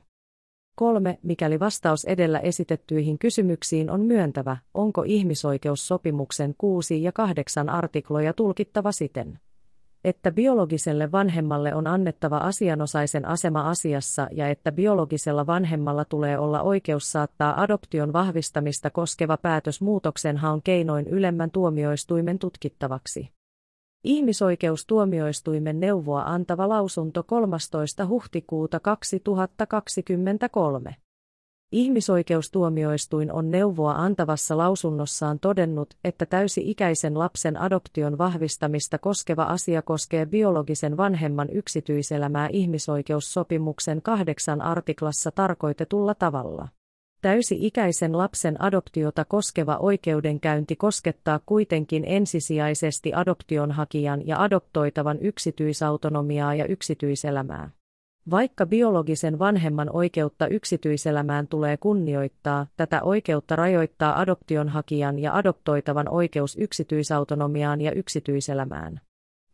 3. 0.77 1.19
Mikäli 1.23 1.61
vastaus 1.61 2.05
edellä 2.05 2.39
esitettyihin 2.39 3.19
kysymyksiin 3.19 3.91
on 3.91 4.01
myöntävä, 4.01 4.57
onko 4.75 5.03
ihmisoikeussopimuksen 5.07 6.55
6 6.59 7.03
ja 7.03 7.13
8 7.13 7.69
artikloja 7.69 8.33
tulkittava 8.33 8.93
siten, 8.93 9.39
että 10.05 10.33
biologiselle 10.33 11.13
vanhemmalle 11.13 11.75
on 11.75 11.87
annettava 11.87 12.37
asianosaisen 12.37 13.25
asema 13.25 13.71
asiassa 13.71 14.29
ja 14.31 14.49
että 14.49 14.73
biologisella 14.73 15.47
vanhemmalla 15.47 16.05
tulee 16.05 16.39
olla 16.39 16.63
oikeus 16.63 17.13
saattaa 17.13 17.63
adoption 17.63 18.13
vahvistamista 18.13 18.91
koskeva 18.91 19.37
päätös 19.37 19.81
muutoksenhaun 19.81 20.63
keinoin 20.63 21.07
ylemmän 21.07 21.51
tuomioistuimen 21.51 22.39
tutkittavaksi. 22.39 23.31
Ihmisoikeustuomioistuimen 24.05 25.81
neuvoa 25.81 26.23
antava 26.23 26.69
lausunto 26.69 27.23
13. 27.23 28.07
huhtikuuta 28.07 28.81
2023. 28.81 30.97
Ihmisoikeustuomioistuin 31.73 33.33
on 33.33 33.51
neuvoa 33.51 33.93
antavassa 33.93 34.59
lausunnossaan 34.59 35.39
todennut, 35.39 35.95
että 36.05 36.27
täysi-ikäisen 36.27 37.19
lapsen 37.19 37.61
adoption 37.61 38.19
vahvistamista 38.19 38.99
koskeva 38.99 39.43
asia 39.43 39.83
koskee 39.83 40.27
biologisen 40.27 40.97
vanhemman 40.97 41.51
yksityiselämää 41.51 42.49
ihmisoikeussopimuksen 42.53 44.03
kahdeksan 44.03 44.63
artiklassa 44.63 45.31
tarkoitetulla 45.31 46.15
tavalla. 46.15 46.69
Täysi-ikäisen 47.23 48.19
lapsen 48.19 48.63
adoptiota 48.63 49.25
koskeva 49.25 49.77
oikeudenkäynti 49.77 50.77
koskettaa 50.77 51.41
kuitenkin 51.47 52.05
ensisijaisesti 52.07 53.15
adoptionhakijan 53.15 54.27
ja 54.27 54.43
adoptoitavan 54.43 55.19
yksityisautonomiaa 55.21 56.55
ja 56.55 56.65
yksityiselämää. 56.65 57.71
Vaikka 58.31 58.66
biologisen 58.66 59.38
vanhemman 59.38 59.90
oikeutta 59.93 60.47
yksityiselämään 60.47 61.49
tulee 61.49 61.77
kunnioittaa, 61.77 62.66
tätä 62.77 63.03
oikeutta 63.03 63.57
rajoittaa 63.57 64.21
adoptionhakijan 64.21 65.19
ja 65.19 65.37
adoptoitavan 65.37 66.09
oikeus 66.09 66.57
yksityisautonomiaan 66.61 67.81
ja 67.81 67.93
yksityiselämään. 67.93 69.01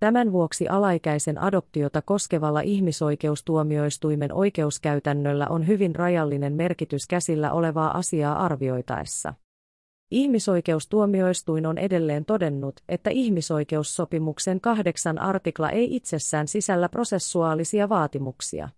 Tämän 0.00 0.32
vuoksi 0.32 0.68
alaikäisen 0.68 1.42
adoptiota 1.42 2.02
koskevalla 2.02 2.60
ihmisoikeustuomioistuimen 2.60 4.32
oikeuskäytännöllä 4.32 5.46
on 5.50 5.66
hyvin 5.66 5.94
rajallinen 5.94 6.52
merkitys 6.52 7.06
käsillä 7.06 7.52
olevaa 7.52 7.98
asiaa 7.98 8.44
arvioitaessa. 8.44 9.34
Ihmisoikeustuomioistuin 10.10 11.66
on 11.66 11.78
edelleen 11.78 12.24
todennut, 12.24 12.80
että 12.88 13.10
ihmisoikeussopimuksen 13.10 14.60
kahdeksan 14.60 15.18
artikla 15.18 15.70
ei 15.70 15.96
itsessään 15.96 16.48
sisällä 16.48 16.88
prosessuaalisia 16.88 17.88
vaatimuksia. 17.88 18.68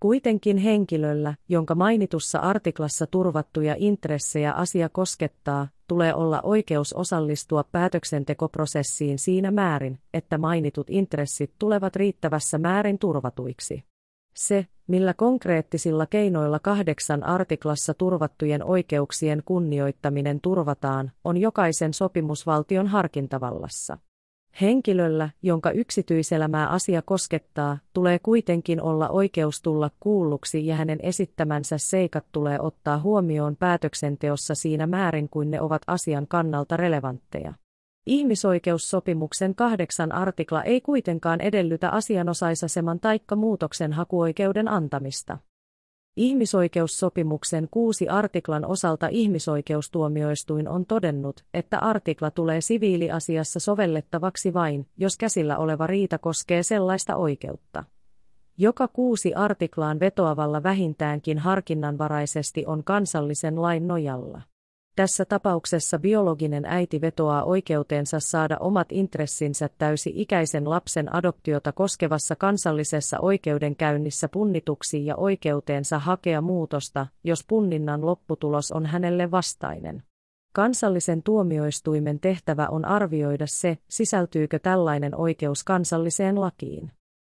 Kuitenkin 0.00 0.56
henkilöllä, 0.56 1.34
jonka 1.48 1.74
mainitussa 1.74 2.38
artiklassa 2.38 3.06
turvattuja 3.06 3.74
intressejä 3.78 4.52
asia 4.52 4.88
koskettaa, 4.88 5.68
tulee 5.88 6.14
olla 6.14 6.40
oikeus 6.42 6.92
osallistua 6.92 7.64
päätöksentekoprosessiin 7.72 9.18
siinä 9.18 9.50
määrin, 9.50 9.98
että 10.14 10.38
mainitut 10.38 10.90
intressit 10.90 11.52
tulevat 11.58 11.96
riittävässä 11.96 12.58
määrin 12.58 12.98
turvatuiksi. 12.98 13.84
Se, 14.34 14.66
millä 14.86 15.14
konkreettisilla 15.14 16.06
keinoilla 16.06 16.58
kahdeksan 16.58 17.22
artiklassa 17.22 17.94
turvattujen 17.94 18.64
oikeuksien 18.64 19.42
kunnioittaminen 19.44 20.40
turvataan, 20.40 21.12
on 21.24 21.36
jokaisen 21.36 21.94
sopimusvaltion 21.94 22.86
harkintavallassa. 22.86 23.98
Henkilöllä, 24.60 25.30
jonka 25.42 25.70
yksityiselämää 25.70 26.68
asia 26.68 27.02
koskettaa, 27.02 27.78
tulee 27.92 28.18
kuitenkin 28.18 28.82
olla 28.82 29.08
oikeus 29.08 29.62
tulla 29.62 29.90
kuulluksi 30.00 30.66
ja 30.66 30.76
hänen 30.76 30.98
esittämänsä 31.02 31.78
seikat 31.78 32.24
tulee 32.32 32.60
ottaa 32.60 32.98
huomioon 32.98 33.56
päätöksenteossa 33.56 34.54
siinä 34.54 34.86
määrin 34.86 35.28
kuin 35.28 35.50
ne 35.50 35.60
ovat 35.60 35.82
asian 35.86 36.26
kannalta 36.26 36.76
relevantteja. 36.76 37.54
Ihmisoikeussopimuksen 38.06 39.54
kahdeksan 39.54 40.12
artikla 40.12 40.62
ei 40.62 40.80
kuitenkaan 40.80 41.40
edellytä 41.40 41.90
asianosaisaseman 41.90 43.00
taikka 43.00 43.36
muutoksen 43.36 43.92
hakuoikeuden 43.92 44.68
antamista. 44.68 45.38
Ihmisoikeussopimuksen 46.16 47.68
kuusi 47.70 48.08
artiklan 48.08 48.64
osalta 48.64 49.08
ihmisoikeustuomioistuin 49.10 50.68
on 50.68 50.86
todennut, 50.86 51.44
että 51.54 51.78
artikla 51.78 52.30
tulee 52.30 52.60
siviiliasiassa 52.60 53.60
sovellettavaksi 53.60 54.54
vain, 54.54 54.86
jos 54.96 55.16
käsillä 55.16 55.58
oleva 55.58 55.86
riita 55.86 56.18
koskee 56.18 56.62
sellaista 56.62 57.16
oikeutta. 57.16 57.84
Joka 58.58 58.88
kuusi 58.88 59.34
artiklaan 59.34 60.00
vetoavalla 60.00 60.62
vähintäänkin 60.62 61.38
harkinnanvaraisesti 61.38 62.64
on 62.66 62.84
kansallisen 62.84 63.62
lain 63.62 63.88
nojalla. 63.88 64.42
Tässä 64.96 65.24
tapauksessa 65.24 65.98
biologinen 65.98 66.64
äiti 66.66 67.00
vetoaa 67.00 67.44
oikeuteensa 67.44 68.20
saada 68.20 68.56
omat 68.60 68.92
intressinsä 68.92 69.68
täysi-ikäisen 69.78 70.70
lapsen 70.70 71.14
adoptiota 71.14 71.72
koskevassa 71.72 72.36
kansallisessa 72.36 73.18
oikeudenkäynnissä 73.20 74.28
punnituksi 74.28 75.06
ja 75.06 75.16
oikeuteensa 75.16 75.98
hakea 75.98 76.40
muutosta, 76.40 77.06
jos 77.24 77.44
punninnan 77.48 78.06
lopputulos 78.06 78.72
on 78.72 78.86
hänelle 78.86 79.30
vastainen. 79.30 80.02
Kansallisen 80.52 81.22
tuomioistuimen 81.22 82.20
tehtävä 82.20 82.68
on 82.70 82.84
arvioida 82.84 83.46
se, 83.46 83.78
sisältyykö 83.90 84.58
tällainen 84.58 85.16
oikeus 85.16 85.64
kansalliseen 85.64 86.40
lakiin. 86.40 86.90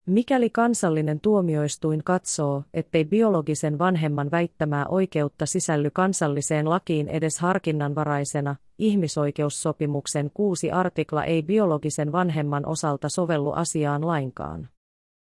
Mikäli 0.08 0.50
kansallinen 0.50 1.20
tuomioistuin 1.20 2.04
katsoo, 2.04 2.63
ettei 2.74 3.06
biologisen 3.06 3.80
vanhemman 3.80 4.32
väittämää 4.32 4.86
oikeutta 4.88 5.46
sisälly 5.46 5.89
kansalliseen 5.93 6.70
lakiin 6.70 7.08
edes 7.08 7.39
harkinnanvaraisena, 7.39 8.56
ihmisoikeussopimuksen 8.80 10.32
kuusi 10.34 10.72
artikla 10.72 11.24
ei 11.24 11.43
biologisen 11.43 12.12
vanhemman 12.12 12.65
osalta 12.65 13.10
sovellu 13.10 13.52
asiaan 13.52 14.08
lainkaan. 14.08 14.70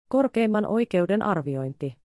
Korkeimman 0.08 0.66
oikeuden 0.66 1.22
arviointi. 1.22 1.96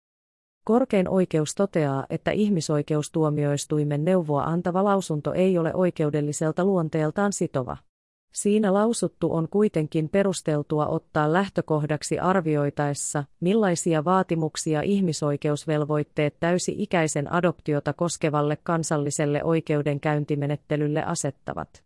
Korkein 0.64 1.08
oikeus 1.08 1.54
toteaa, 1.54 2.06
että 2.10 2.30
ihmisoikeustuomioistuimen 2.30 4.04
neuvoa 4.04 4.42
antava 4.44 4.84
lausunto 4.84 5.32
ei 5.32 5.58
ole 5.58 5.74
oikeudelliselta 5.74 6.64
luonteeltaan 6.64 7.32
sitova. 7.32 7.76
Siinä 8.36 8.74
lausuttu 8.74 9.34
on 9.34 9.48
kuitenkin 9.48 10.08
perusteltua 10.08 10.86
ottaa 10.86 11.32
lähtökohdaksi 11.32 12.18
arvioitaessa, 12.18 13.24
millaisia 13.40 14.04
vaatimuksia 14.04 14.82
ihmisoikeusvelvoitteet 14.82 16.36
täysi-ikäisen 16.40 17.32
adoptiota 17.32 17.92
koskevalle 17.92 18.56
kansalliselle 18.56 19.44
oikeudenkäyntimenettelylle 19.44 21.02
asettavat. 21.02 21.82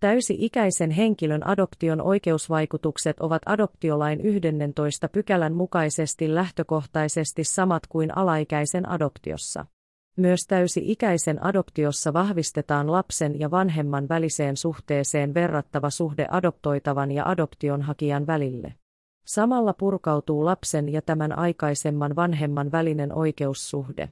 Täysi-ikäisen 0.00 0.90
henkilön 0.90 1.46
adoption 1.46 2.00
oikeusvaikutukset 2.00 3.20
ovat 3.20 3.42
adoptiolain 3.46 4.20
11 4.20 5.08
pykälän 5.08 5.54
mukaisesti 5.54 6.34
lähtökohtaisesti 6.34 7.44
samat 7.44 7.86
kuin 7.86 8.18
alaikäisen 8.18 8.88
adoptiossa. 8.88 9.66
Myös 10.20 10.40
täysi-ikäisen 10.48 11.44
adoptiossa 11.44 12.12
vahvistetaan 12.12 12.92
lapsen 12.92 13.40
ja 13.40 13.50
vanhemman 13.50 14.08
väliseen 14.08 14.56
suhteeseen 14.56 15.34
verrattava 15.34 15.90
suhde 15.90 16.26
adoptoitavan 16.30 17.10
ja 17.10 17.28
adoptionhakijan 17.28 18.26
välille. 18.26 18.74
Samalla 19.26 19.72
purkautuu 19.72 20.44
lapsen 20.44 20.88
ja 20.88 21.02
tämän 21.02 21.38
aikaisemman 21.38 22.16
vanhemman 22.16 22.72
välinen 22.72 23.12
oikeussuhde. 23.16 24.08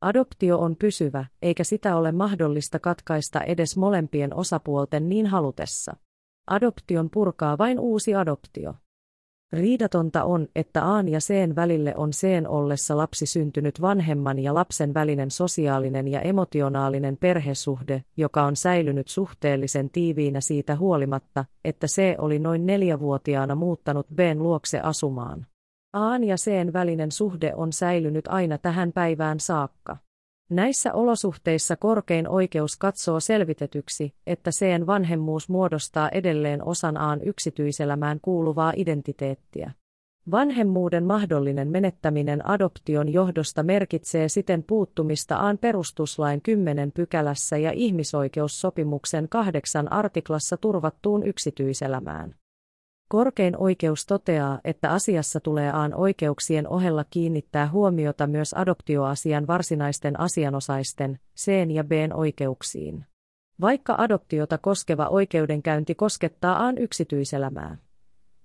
Adoptio 0.00 0.58
on 0.58 0.76
pysyvä, 0.76 1.24
eikä 1.42 1.64
sitä 1.64 1.96
ole 1.96 2.12
mahdollista 2.12 2.78
katkaista 2.78 3.40
edes 3.40 3.76
molempien 3.76 4.34
osapuolten 4.34 5.08
niin 5.08 5.26
halutessa. 5.26 5.96
Adoption 6.46 7.10
purkaa 7.10 7.58
vain 7.58 7.80
uusi 7.80 8.14
adoptio. 8.14 8.74
Riidatonta 9.52 10.24
on, 10.24 10.48
että 10.56 10.84
Aan 10.84 11.08
ja 11.08 11.20
Seen 11.20 11.56
välille 11.56 11.94
on 11.96 12.12
Seen 12.12 12.48
ollessa 12.48 12.96
lapsi 12.96 13.26
syntynyt 13.26 13.80
vanhemman 13.80 14.38
ja 14.38 14.54
lapsen 14.54 14.94
välinen 14.94 15.30
sosiaalinen 15.30 16.08
ja 16.08 16.20
emotionaalinen 16.20 17.16
perhesuhde, 17.16 18.04
joka 18.16 18.42
on 18.42 18.56
säilynyt 18.56 19.08
suhteellisen 19.08 19.90
tiiviinä 19.90 20.40
siitä 20.40 20.76
huolimatta, 20.76 21.44
että 21.64 21.86
se 21.86 22.16
oli 22.18 22.38
noin 22.38 22.66
neljävuotiaana 22.66 23.54
muuttanut 23.54 24.06
B:n 24.14 24.42
luokse 24.42 24.80
asumaan. 24.80 25.46
Aan 25.92 26.24
ja 26.24 26.36
Seen 26.36 26.72
välinen 26.72 27.12
suhde 27.12 27.52
on 27.56 27.72
säilynyt 27.72 28.28
aina 28.28 28.58
tähän 28.58 28.92
päivään 28.92 29.40
saakka. 29.40 29.96
Näissä 30.50 30.92
olosuhteissa 30.92 31.76
korkein 31.76 32.28
oikeus 32.28 32.76
katsoo 32.76 33.20
selvitetyksi, 33.20 34.14
että 34.26 34.50
seen 34.50 34.86
vanhemmuus 34.86 35.48
muodostaa 35.48 36.08
edelleen 36.08 36.64
osan 36.64 36.96
Aan 36.96 37.20
yksityiselämään 37.22 38.18
kuuluvaa 38.22 38.72
identiteettiä. 38.76 39.72
Vanhemmuuden 40.30 41.04
mahdollinen 41.04 41.68
menettäminen 41.68 42.48
adoption 42.50 43.12
johdosta 43.12 43.62
merkitsee 43.62 44.28
siten 44.28 44.62
puuttumista 44.62 45.36
Aan 45.36 45.58
perustuslain 45.58 46.42
10 46.42 46.92
pykälässä 46.92 47.56
ja 47.56 47.72
ihmisoikeussopimuksen 47.72 49.28
kahdeksan 49.28 49.92
artiklassa 49.92 50.56
turvattuun 50.56 51.26
yksityiselämään. 51.26 52.34
Korkein 53.12 53.56
oikeus 53.56 54.06
toteaa, 54.06 54.60
että 54.64 54.90
asiassa 54.90 55.40
tulee 55.40 55.70
aan 55.72 55.94
oikeuksien 55.94 56.68
ohella 56.68 57.04
kiinnittää 57.10 57.68
huomiota 57.68 58.26
myös 58.26 58.54
adoptioasian 58.54 59.46
varsinaisten 59.46 60.20
asianosaisten, 60.20 61.18
C 61.36 61.52
ja 61.72 61.84
B 61.84 61.90
oikeuksiin. 62.14 63.04
Vaikka 63.60 63.94
adoptiota 63.98 64.58
koskeva 64.58 65.06
oikeudenkäynti 65.06 65.94
koskettaa 65.94 66.64
aan 66.64 66.78
yksityiselämää 66.78 67.76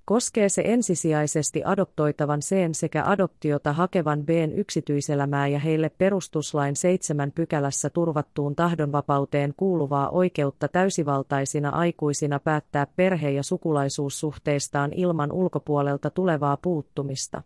koskee 0.08 0.50
se 0.50 0.62
ensisijaisesti 0.66 1.62
adoptoitavan 1.66 2.40
Cn 2.40 2.74
sekä 2.74 3.04
adoptiota 3.06 3.74
hakevan 3.74 4.26
Bn 4.26 4.52
yksityiselämää 4.56 5.48
ja 5.48 5.60
heille 5.60 5.90
perustuslain 5.90 6.76
seitsemän 6.76 7.32
pykälässä 7.32 7.90
turvattuun 7.90 8.56
tahdonvapauteen 8.56 9.54
kuuluvaa 9.58 10.10
oikeutta 10.10 10.68
täysivaltaisina 10.68 11.70
aikuisina 11.70 12.40
päättää 12.40 12.88
perhe- 12.96 13.32
ja 13.32 13.44
sukulaisuussuhteistaan 13.44 14.94
ilman 14.94 15.32
ulkopuolelta 15.32 16.10
tulevaa 16.10 16.58
puuttumista. 16.58 17.42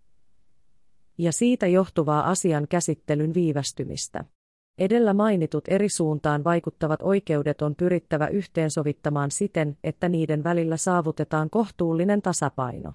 Ja 1.18 1.32
siitä 1.32 1.68
johtuvaa 1.68 2.30
asian 2.30 2.68
käsittelyn 2.70 3.34
viivästymistä. 3.34 4.26
Edellä 4.78 5.14
mainitut 5.14 5.64
eri 5.68 5.90
suuntaan 5.90 6.44
vaikuttavat 6.44 7.00
oikeudet 7.02 7.62
on 7.62 7.76
pyrittävä 7.76 8.28
yhteensovittamaan 8.28 9.32
siten, 9.32 9.78
että 9.84 10.10
niiden 10.10 10.44
välillä 10.44 10.78
saavutetaan 10.78 11.50
kohtuullinen 11.50 12.22
tasapaino. 12.22 12.94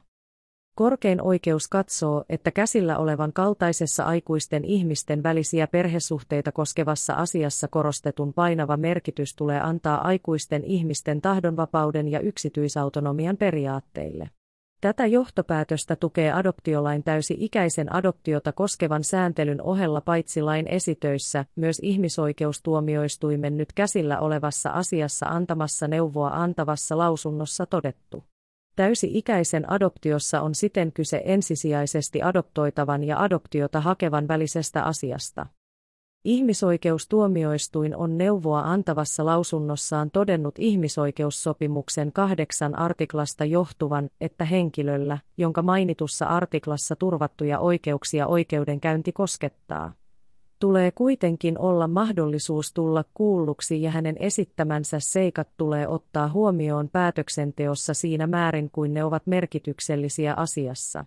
Korkein 0.77 1.23
oikeus 1.23 1.69
katsoo, 1.69 2.25
että 2.29 2.51
käsillä 2.51 2.99
olevan 2.99 3.33
kaltaisessa 3.33 4.05
aikuisten 4.05 4.65
ihmisten 4.65 5.23
välisiä 5.23 5.67
perhesuhteita 5.67 6.53
koskevassa 6.53 7.15
asiassa 7.15 7.69
korostetun 7.69 8.33
painava 8.33 8.77
merkitys 8.77 9.37
tulee 9.37 9.61
antaa 9.61 10.07
aikuisten 10.07 10.65
ihmisten 10.65 11.21
tahdonvapauden 11.21 12.09
ja 12.09 12.21
yksityisautonomian 12.21 13.37
periaatteille. 13.37 14.31
Tätä 14.81 15.07
johtopäätöstä 15.07 15.97
tukee 15.97 16.33
adoptiolain 16.33 17.05
täysi-ikäisen 17.05 17.95
adoptiota 17.95 18.53
koskevan 18.53 19.05
sääntelyn 19.05 19.63
ohella 19.63 20.01
paitsi 20.01 20.43
lain 20.43 20.69
esitöissä, 20.69 21.45
myös 21.57 21.79
ihmisoikeustuomioistuimen 21.83 23.57
nyt 23.57 23.73
käsillä 23.73 24.21
olevassa 24.21 24.71
asiassa 24.71 25.27
antamassa 25.27 25.89
neuvoa 25.89 26.29
antavassa 26.29 26.99
lausunnossa 26.99 27.67
todettu. 27.67 28.25
Täysi-ikäisen 28.77 29.73
adoptiossa 29.73 30.41
on 30.41 30.55
siten 30.55 30.93
kyse 30.93 31.23
ensisijaisesti 31.25 32.23
adoptoitavan 32.23 33.05
ja 33.05 33.21
adoptiota 33.23 33.81
hakevan 33.81 34.29
välisestä 34.29 34.83
asiasta. 34.83 35.47
Ihmisoikeustuomioistuin 36.27 37.97
on 37.97 38.19
neuvoa 38.19 38.61
antavassa 38.61 39.27
lausunnossaan 39.27 40.11
todennut 40.11 40.55
ihmisoikeussopimuksen 40.59 42.13
kahdeksan 42.13 42.79
artiklasta 42.79 43.45
johtuvan, 43.45 44.11
että 44.21 44.45
henkilöllä, 44.45 45.19
jonka 45.37 45.63
mainitussa 45.63 46.27
artiklassa 46.27 46.97
turvattuja 46.97 47.59
oikeuksia 47.59 48.27
oikeudenkäynti 48.27 49.13
koskettaa, 49.13 49.93
tulee 50.59 50.91
kuitenkin 50.91 51.59
olla 51.59 51.89
mahdollisuus 51.89 52.73
tulla 52.73 53.05
kuulluksi 53.15 53.83
ja 53.83 53.91
hänen 53.91 54.17
esittämänsä 54.19 55.01
seikat 55.01 55.49
tulee 55.57 55.89
ottaa 55.89 56.29
huomioon 56.29 56.89
päätöksenteossa 56.89 57.95
siinä 57.95 58.27
määrin 58.27 58.71
kuin 58.71 58.95
ne 58.95 59.05
ovat 59.05 59.27
merkityksellisiä 59.27 60.35
asiassa 60.35 61.05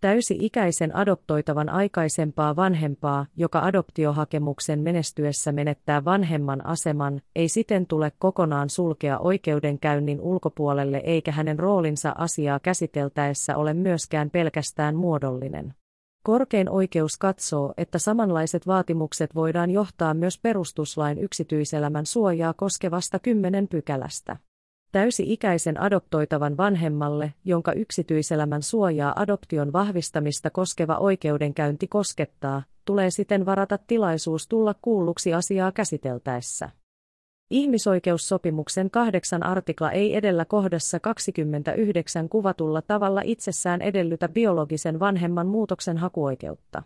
täysi-ikäisen 0.00 0.96
adoptoitavan 0.96 1.68
aikaisempaa 1.68 2.56
vanhempaa, 2.56 3.26
joka 3.36 3.58
adoptiohakemuksen 3.58 4.80
menestyessä 4.80 5.52
menettää 5.52 6.04
vanhemman 6.04 6.66
aseman, 6.66 7.20
ei 7.36 7.48
siten 7.48 7.86
tule 7.86 8.12
kokonaan 8.18 8.70
sulkea 8.70 9.18
oikeudenkäynnin 9.18 10.20
ulkopuolelle 10.20 11.02
eikä 11.04 11.32
hänen 11.32 11.58
roolinsa 11.58 12.14
asiaa 12.18 12.60
käsiteltäessä 12.60 13.56
ole 13.56 13.74
myöskään 13.74 14.30
pelkästään 14.30 14.96
muodollinen. 14.96 15.74
Korkein 16.22 16.70
oikeus 16.70 17.16
katsoo, 17.16 17.74
että 17.76 17.98
samanlaiset 17.98 18.66
vaatimukset 18.66 19.34
voidaan 19.34 19.70
johtaa 19.70 20.14
myös 20.14 20.38
perustuslain 20.42 21.18
yksityiselämän 21.18 22.06
suojaa 22.06 22.54
koskevasta 22.56 23.18
kymmenen 23.18 23.68
pykälästä. 23.68 24.36
Täysi-ikäisen 24.92 25.80
adoptoitavan 25.80 26.56
vanhemmalle, 26.56 27.34
jonka 27.44 27.72
yksityiselämän 27.72 28.62
suojaa 28.62 29.20
adoption 29.20 29.72
vahvistamista 29.72 30.50
koskeva 30.50 30.96
oikeudenkäynti 30.96 31.88
koskettaa, 31.88 32.62
tulee 32.84 33.10
siten 33.10 33.46
varata 33.46 33.78
tilaisuus 33.86 34.48
tulla 34.48 34.74
kuulluksi 34.82 35.34
asiaa 35.34 35.72
käsiteltäessä. 35.72 36.68
Ihmisoikeussopimuksen 37.50 38.90
kahdeksan 38.90 39.42
artikla 39.42 39.90
ei 39.90 40.16
edellä 40.16 40.44
kohdassa 40.44 41.00
29 41.00 42.28
kuvatulla 42.28 42.82
tavalla 42.82 43.22
itsessään 43.24 43.82
edellytä 43.82 44.28
biologisen 44.28 45.00
vanhemman 45.00 45.46
muutoksen 45.46 45.98
hakuoikeutta. 45.98 46.82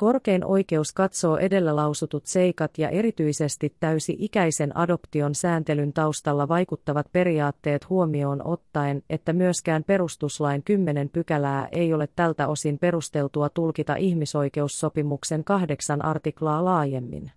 Korkein 0.00 0.44
oikeus 0.44 0.92
katsoo 0.92 1.36
edellä 1.36 1.76
lausutut 1.76 2.26
seikat 2.26 2.78
ja 2.78 2.88
erityisesti 2.88 3.76
täysi-ikäisen 3.80 4.76
adoption 4.76 5.34
sääntelyn 5.34 5.92
taustalla 5.92 6.48
vaikuttavat 6.48 7.06
periaatteet 7.12 7.90
huomioon 7.90 8.46
ottaen, 8.46 9.02
että 9.10 9.32
myöskään 9.32 9.84
perustuslain 9.84 10.62
10 10.62 11.08
pykälää 11.08 11.68
ei 11.72 11.94
ole 11.94 12.08
tältä 12.16 12.48
osin 12.48 12.78
perusteltua 12.78 13.48
tulkita 13.48 13.96
ihmisoikeussopimuksen 13.96 15.44
kahdeksan 15.44 16.04
artiklaa 16.04 16.64
laajemmin. 16.64 17.30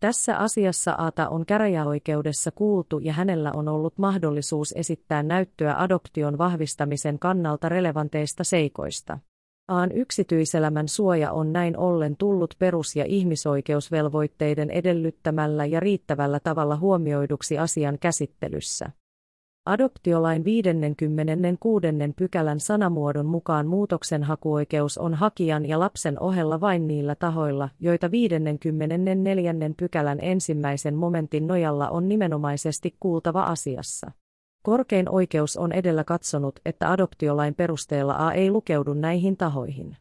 Tässä 0.00 0.36
asiassa 0.36 0.92
Aata 0.92 1.28
on 1.28 1.46
käräjäoikeudessa 1.46 2.50
kuultu 2.50 2.98
ja 2.98 3.12
hänellä 3.12 3.52
on 3.52 3.68
ollut 3.68 3.98
mahdollisuus 3.98 4.74
esittää 4.76 5.22
näyttöä 5.22 5.74
adoption 5.78 6.38
vahvistamisen 6.38 7.18
kannalta 7.18 7.68
relevanteista 7.68 8.44
seikoista. 8.44 9.18
Aan 9.70 9.92
yksityiselämän 9.92 10.88
suoja 10.88 11.32
on 11.32 11.52
näin 11.52 11.76
ollen 11.76 12.16
tullut 12.16 12.54
perus- 12.58 12.96
ja 12.96 13.04
ihmisoikeusvelvoitteiden 13.04 14.70
edellyttämällä 14.70 15.66
ja 15.66 15.80
riittävällä 15.80 16.40
tavalla 16.40 16.76
huomioiduksi 16.76 17.58
asian 17.58 17.98
käsittelyssä. 17.98 18.90
Adoptiolain 19.66 20.44
56. 20.44 21.86
pykälän 22.16 22.60
sanamuodon 22.60 23.26
mukaan 23.26 23.66
muutoksenhakuoikeus 23.66 24.98
on 24.98 25.14
hakijan 25.14 25.66
ja 25.66 25.78
lapsen 25.78 26.22
ohella 26.22 26.60
vain 26.60 26.86
niillä 26.86 27.14
tahoilla, 27.14 27.68
joita 27.80 28.10
54. 28.10 29.54
pykälän 29.76 30.18
ensimmäisen 30.22 30.94
momentin 30.94 31.46
nojalla 31.46 31.88
on 31.88 32.08
nimenomaisesti 32.08 32.96
kuultava 33.00 33.42
asiassa. 33.42 34.12
Korkein 34.62 35.08
oikeus 35.08 35.56
on 35.56 35.72
edellä 35.72 36.04
katsonut, 36.04 36.60
että 36.64 36.90
adoptiolain 36.90 37.54
perusteella 37.54 38.14
A 38.18 38.32
ei 38.32 38.50
lukeudu 38.50 38.94
näihin 38.94 39.36
tahoihin. 39.36 39.96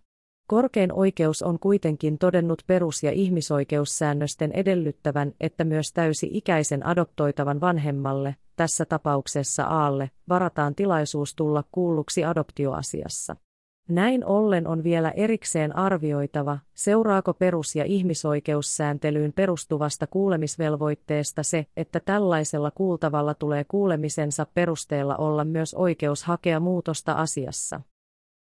Korkein 0.47 0.93
oikeus 0.93 1.41
on 1.41 1.59
kuitenkin 1.59 2.17
todennut 2.17 2.63
perus- 2.67 3.03
ja 3.03 3.11
ihmisoikeussäännösten 3.11 4.51
edellyttävän, 4.51 5.33
että 5.39 5.63
myös 5.63 5.93
täysi-ikäisen 5.93 6.85
adoptoitavan 6.85 7.61
vanhemmalle, 7.61 8.35
tässä 8.55 8.85
tapauksessa 8.85 9.63
Aalle, 9.63 10.11
varataan 10.29 10.75
tilaisuus 10.75 11.35
tulla 11.35 11.63
kuulluksi 11.71 12.25
adoptioasiassa. 12.25 13.35
Näin 13.89 14.25
ollen 14.25 14.67
on 14.67 14.83
vielä 14.83 15.11
erikseen 15.11 15.75
arvioitava, 15.75 16.59
seuraako 16.73 17.33
perus- 17.33 17.75
ja 17.75 17.85
ihmisoikeussääntelyyn 17.85 19.33
perustuvasta 19.33 20.07
kuulemisvelvoitteesta 20.07 21.43
se, 21.43 21.65
että 21.77 21.99
tällaisella 21.99 22.71
kuultavalla 22.71 23.33
tulee 23.33 23.63
kuulemisensa 23.63 24.45
perusteella 24.53 25.15
olla 25.15 25.45
myös 25.45 25.73
oikeus 25.73 26.23
hakea 26.23 26.59
muutosta 26.59 27.13
asiassa. 27.13 27.81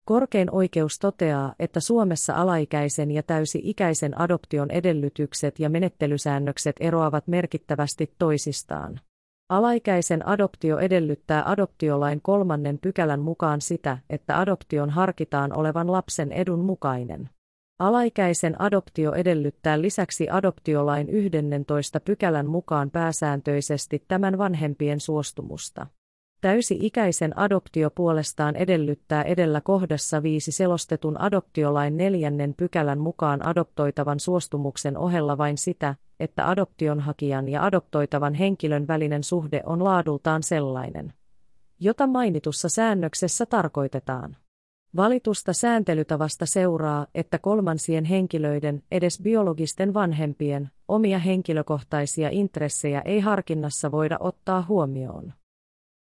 Korkein 0.04 0.50
oikeus 0.50 0.98
toteaa, 0.98 1.54
että 1.58 1.80
Suomessa 1.80 2.34
alaikäisen 2.34 3.10
ja 3.10 3.22
täysi-ikäisen 3.22 4.20
adoption 4.20 4.70
edellytykset 4.70 5.58
ja 5.58 5.70
menettelysäännökset 5.70 6.76
eroavat 6.80 7.26
merkittävästi 7.26 8.12
toisistaan. 8.18 9.00
Alaikäisen 9.48 10.28
adoptio 10.28 10.78
edellyttää 10.78 11.50
adoptiolain 11.50 12.20
kolmannen 12.22 12.78
pykälän 12.78 13.20
mukaan 13.20 13.60
sitä, 13.60 13.98
että 14.10 14.40
adoption 14.40 14.90
harkitaan 14.90 15.56
olevan 15.56 15.92
lapsen 15.92 16.32
edun 16.32 16.58
mukainen. 16.60 17.30
Alaikäisen 17.78 18.60
adoptio 18.60 19.12
edellyttää 19.12 19.80
lisäksi 19.80 20.30
adoptiolain 20.30 21.08
11 21.08 22.00
pykälän 22.00 22.46
mukaan 22.46 22.90
pääsääntöisesti 22.90 24.04
tämän 24.08 24.38
vanhempien 24.38 25.00
suostumusta. 25.00 25.86
Täysi-ikäisen 26.40 27.38
adoptio 27.38 27.90
puolestaan 27.90 28.56
edellyttää 28.56 29.22
edellä 29.22 29.60
kohdassa 29.60 30.22
viisi 30.22 30.52
selostetun 30.52 31.20
adoptiolain 31.20 31.96
neljännen 31.96 32.54
pykälän 32.56 32.98
mukaan 32.98 33.46
adoptoitavan 33.46 34.20
suostumuksen 34.20 34.98
ohella 34.98 35.38
vain 35.38 35.58
sitä, 35.58 35.94
että 36.20 36.48
adoptionhakijan 36.48 37.48
ja 37.48 37.64
adoptoitavan 37.64 38.34
henkilön 38.34 38.86
välinen 38.86 39.24
suhde 39.24 39.62
on 39.66 39.84
laadultaan 39.84 40.42
sellainen, 40.42 41.12
jota 41.80 42.06
mainitussa 42.06 42.68
säännöksessä 42.68 43.46
tarkoitetaan. 43.46 44.36
Valitusta 44.96 45.52
sääntelytavasta 45.52 46.46
seuraa, 46.46 47.06
että 47.14 47.38
kolmansien 47.38 48.04
henkilöiden, 48.04 48.82
edes 48.90 49.22
biologisten 49.22 49.94
vanhempien, 49.94 50.70
omia 50.88 51.18
henkilökohtaisia 51.18 52.28
intressejä 52.32 53.00
ei 53.00 53.20
harkinnassa 53.20 53.92
voida 53.92 54.16
ottaa 54.20 54.64
huomioon. 54.68 55.32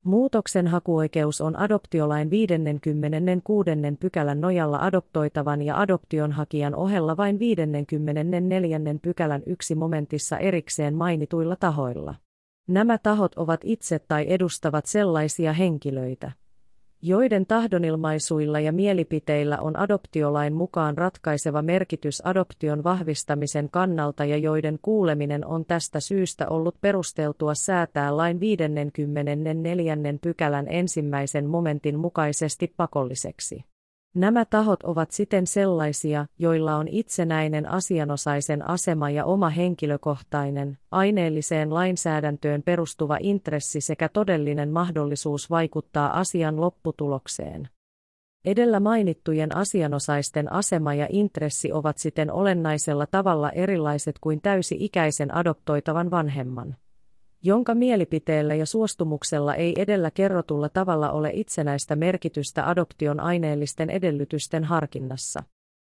Muutoksen 0.04 0.68
hakuoikeus 0.68 1.42
on 1.42 1.56
adoptiolain 1.60 2.30
56. 2.30 3.70
pykälän 4.00 4.42
nojalla 4.42 4.78
adoptoitavan 4.82 5.62
ja 5.62 5.80
adoptionhakijan 5.80 6.76
ohella 6.76 7.18
vain 7.18 7.40
54. 7.40 8.80
pykälän 9.02 9.44
yksi 9.46 9.76
momentissa 9.76 10.38
erikseen 10.38 10.96
mainituilla 10.96 11.56
tahoilla. 11.56 12.16
Nämä 12.68 12.98
tahot 12.98 13.36
ovat 13.36 13.62
itse 13.64 14.00
tai 14.00 14.26
edustavat 14.30 14.86
sellaisia 14.86 15.54
henkilöitä, 15.54 16.32
joiden 17.02 17.46
tahdonilmaisuilla 17.46 18.60
ja 18.60 18.72
mielipiteillä 18.72 19.58
on 19.62 19.80
adoptiolain 19.80 20.54
mukaan 20.54 20.98
ratkaiseva 20.98 21.62
merkitys 21.62 22.26
adoption 22.26 22.84
vahvistamisen 22.84 23.70
kannalta 23.70 24.26
ja 24.26 24.38
joiden 24.38 24.80
kuuleminen 24.82 25.46
on 25.46 25.66
tästä 25.66 26.00
syystä 26.00 26.48
ollut 26.50 26.76
perusteltua 26.82 27.56
säätää 27.56 28.18
lain 28.18 28.40
54. 28.40 29.98
pykälän 30.22 30.66
ensimmäisen 30.70 31.46
momentin 31.46 32.00
mukaisesti 32.00 32.74
pakolliseksi. 32.78 33.69
Nämä 34.16 34.46
tahot 34.46 34.84
ovat 34.84 35.12
siten 35.12 35.48
sellaisia, 35.48 36.26
joilla 36.40 36.76
on 36.76 36.88
itsenäinen 36.88 37.72
asianosaisen 37.72 38.68
asema 38.70 39.10
ja 39.10 39.26
oma 39.26 39.50
henkilökohtainen, 39.50 40.78
aineelliseen 40.92 41.74
lainsäädäntöön 41.74 42.64
perustuva 42.64 43.18
intressi 43.22 43.82
sekä 43.82 44.10
todellinen 44.10 44.70
mahdollisuus 44.70 45.50
vaikuttaa 45.50 46.20
asian 46.20 46.62
lopputulokseen. 46.62 47.70
Edellä 48.46 48.80
mainittujen 48.80 49.56
asianosaisten 49.56 50.52
asema 50.52 50.94
ja 50.94 51.08
intressi 51.10 51.72
ovat 51.72 51.98
siten 51.98 52.32
olennaisella 52.32 53.06
tavalla 53.06 53.50
erilaiset 53.50 54.16
kuin 54.22 54.42
täysi-ikäisen 54.42 55.36
adoptoitavan 55.36 56.12
vanhemman 56.12 56.76
jonka 57.44 57.76
mielipiteellä 57.76 58.56
ja 58.56 58.66
suostumuksella 58.66 59.56
ei 59.56 59.74
edellä 59.78 60.12
kerrotulla 60.12 60.70
tavalla 60.70 61.12
ole 61.12 61.32
itsenäistä 61.34 61.96
merkitystä 61.96 62.70
adoption 62.70 63.20
aineellisten 63.20 63.90
edellytysten 63.90 64.64
harkinnassa. 64.64 65.44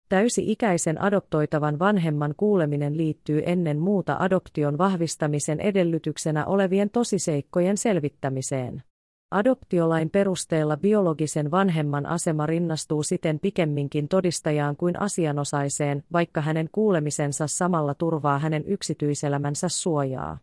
Täysi-ikäisen 0.09 1.03
adoptoitavan 1.03 1.79
vanhemman 1.79 2.35
kuuleminen 2.37 2.97
liittyy 2.97 3.43
ennen 3.47 3.79
muuta 3.79 4.17
adoption 4.21 4.79
vahvistamisen 4.79 5.61
edellytyksenä 5.61 6.47
olevien 6.47 6.91
tosiseikkojen 6.91 7.77
selvittämiseen. 7.77 8.83
Adoptiolain 9.31 10.11
perusteella 10.11 10.77
biologisen 10.77 11.51
vanhemman 11.51 12.07
asema 12.07 12.47
rinnastuu 12.47 13.03
siten 13.03 13.39
pikemminkin 13.41 14.09
todistajaan 14.09 14.77
kuin 14.77 15.01
asianosaiseen, 15.01 16.05
vaikka 16.13 16.41
hänen 16.41 16.69
kuulemisensa 16.73 17.47
samalla 17.47 17.95
turvaa 17.95 18.39
hänen 18.39 18.65
yksityiselämänsä 18.67 19.69
suojaa. 19.69 20.39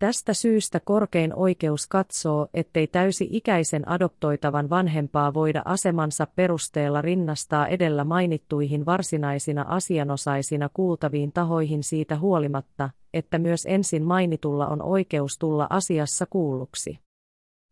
Tästä 0.00 0.34
syystä 0.34 0.80
korkein 0.80 1.34
oikeus 1.34 1.86
katsoo, 1.86 2.48
ettei 2.54 2.86
täysi-ikäisen 2.86 3.88
adoptoitavan 3.88 4.70
vanhempaa 4.70 5.34
voida 5.34 5.62
asemansa 5.64 6.26
perusteella 6.36 7.02
rinnastaa 7.02 7.66
edellä 7.66 8.04
mainittuihin 8.04 8.86
varsinaisina 8.86 9.64
asianosaisina 9.68 10.68
kuultaviin 10.74 11.32
tahoihin 11.32 11.82
siitä 11.82 12.18
huolimatta, 12.18 12.90
että 13.14 13.38
myös 13.38 13.66
ensin 13.66 14.02
mainitulla 14.02 14.66
on 14.66 14.82
oikeus 14.82 15.38
tulla 15.38 15.66
asiassa 15.70 16.26
kuulluksi. 16.26 16.98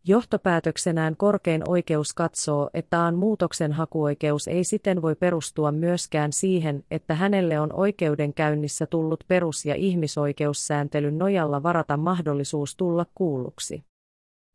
Johtopäätöksenään 0.09 1.17
korkein 1.17 1.71
oikeus 1.71 2.15
katsoo, 2.15 2.71
että 2.75 3.01
aan 3.01 3.15
muutoksen 3.15 3.73
hakuoikeus 3.73 4.49
ei 4.49 4.65
siten 4.65 5.03
voi 5.03 5.15
perustua 5.15 5.73
myöskään 5.73 6.33
siihen, 6.33 6.85
että 6.91 7.15
hänelle 7.15 7.61
on 7.61 7.73
oikeudenkäynnissä 7.73 8.87
tullut 8.87 9.25
perus- 9.29 9.67
ja 9.67 9.75
ihmisoikeussääntelyn 9.75 11.19
nojalla 11.19 11.63
varata 11.63 11.97
mahdollisuus 11.97 12.77
tulla 12.77 13.07
kuulluksi. 13.15 13.85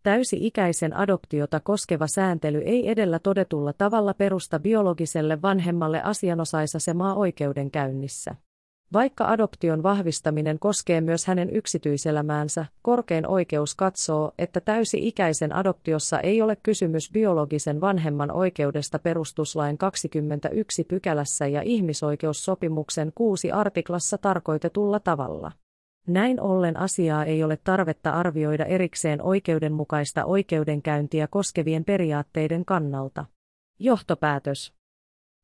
Täysi-ikäisen 0.04 0.98
adoptiota 0.98 1.60
koskeva 1.60 2.08
sääntely 2.08 2.62
ei 2.66 2.90
edellä 2.90 3.20
todetulla 3.20 3.74
tavalla 3.74 4.14
perusta 4.14 4.60
biologiselle 4.60 5.42
vanhemmalle 5.42 6.02
asianosaisasemaa 6.02 7.16
oikeudenkäynnissä. 7.16 8.36
Vaikka 8.94 9.26
adoption 9.28 9.84
vahvistaminen 9.84 10.60
koskee 10.60 11.02
myös 11.02 11.26
hänen 11.28 11.50
yksityiselämäänsä, 11.50 12.66
korkein 12.82 13.28
oikeus 13.28 13.76
katsoo, 13.76 14.32
että 14.38 14.62
täysi-ikäisen 14.62 15.56
adoptiossa 15.56 16.20
ei 16.20 16.42
ole 16.42 16.56
kysymys 16.56 17.12
biologisen 17.12 17.82
vanhemman 17.82 18.32
oikeudesta 18.32 19.00
perustuslain 19.00 19.78
21 19.78 20.84
pykälässä 20.84 21.48
ja 21.48 21.62
ihmisoikeussopimuksen 21.62 23.12
6 23.16 23.52
artiklassa 23.52 24.18
tarkoitetulla 24.18 25.00
tavalla. 25.00 25.52
Näin 26.08 26.42
ollen 26.42 26.78
asiaa 26.78 27.26
ei 27.26 27.44
ole 27.44 27.58
tarvetta 27.64 28.12
arvioida 28.12 28.66
erikseen 28.66 29.22
oikeudenmukaista 29.22 30.26
oikeudenkäyntiä 30.26 31.28
koskevien 31.28 31.86
periaatteiden 31.86 32.66
kannalta. 32.66 33.26
Johtopäätös 33.80 34.74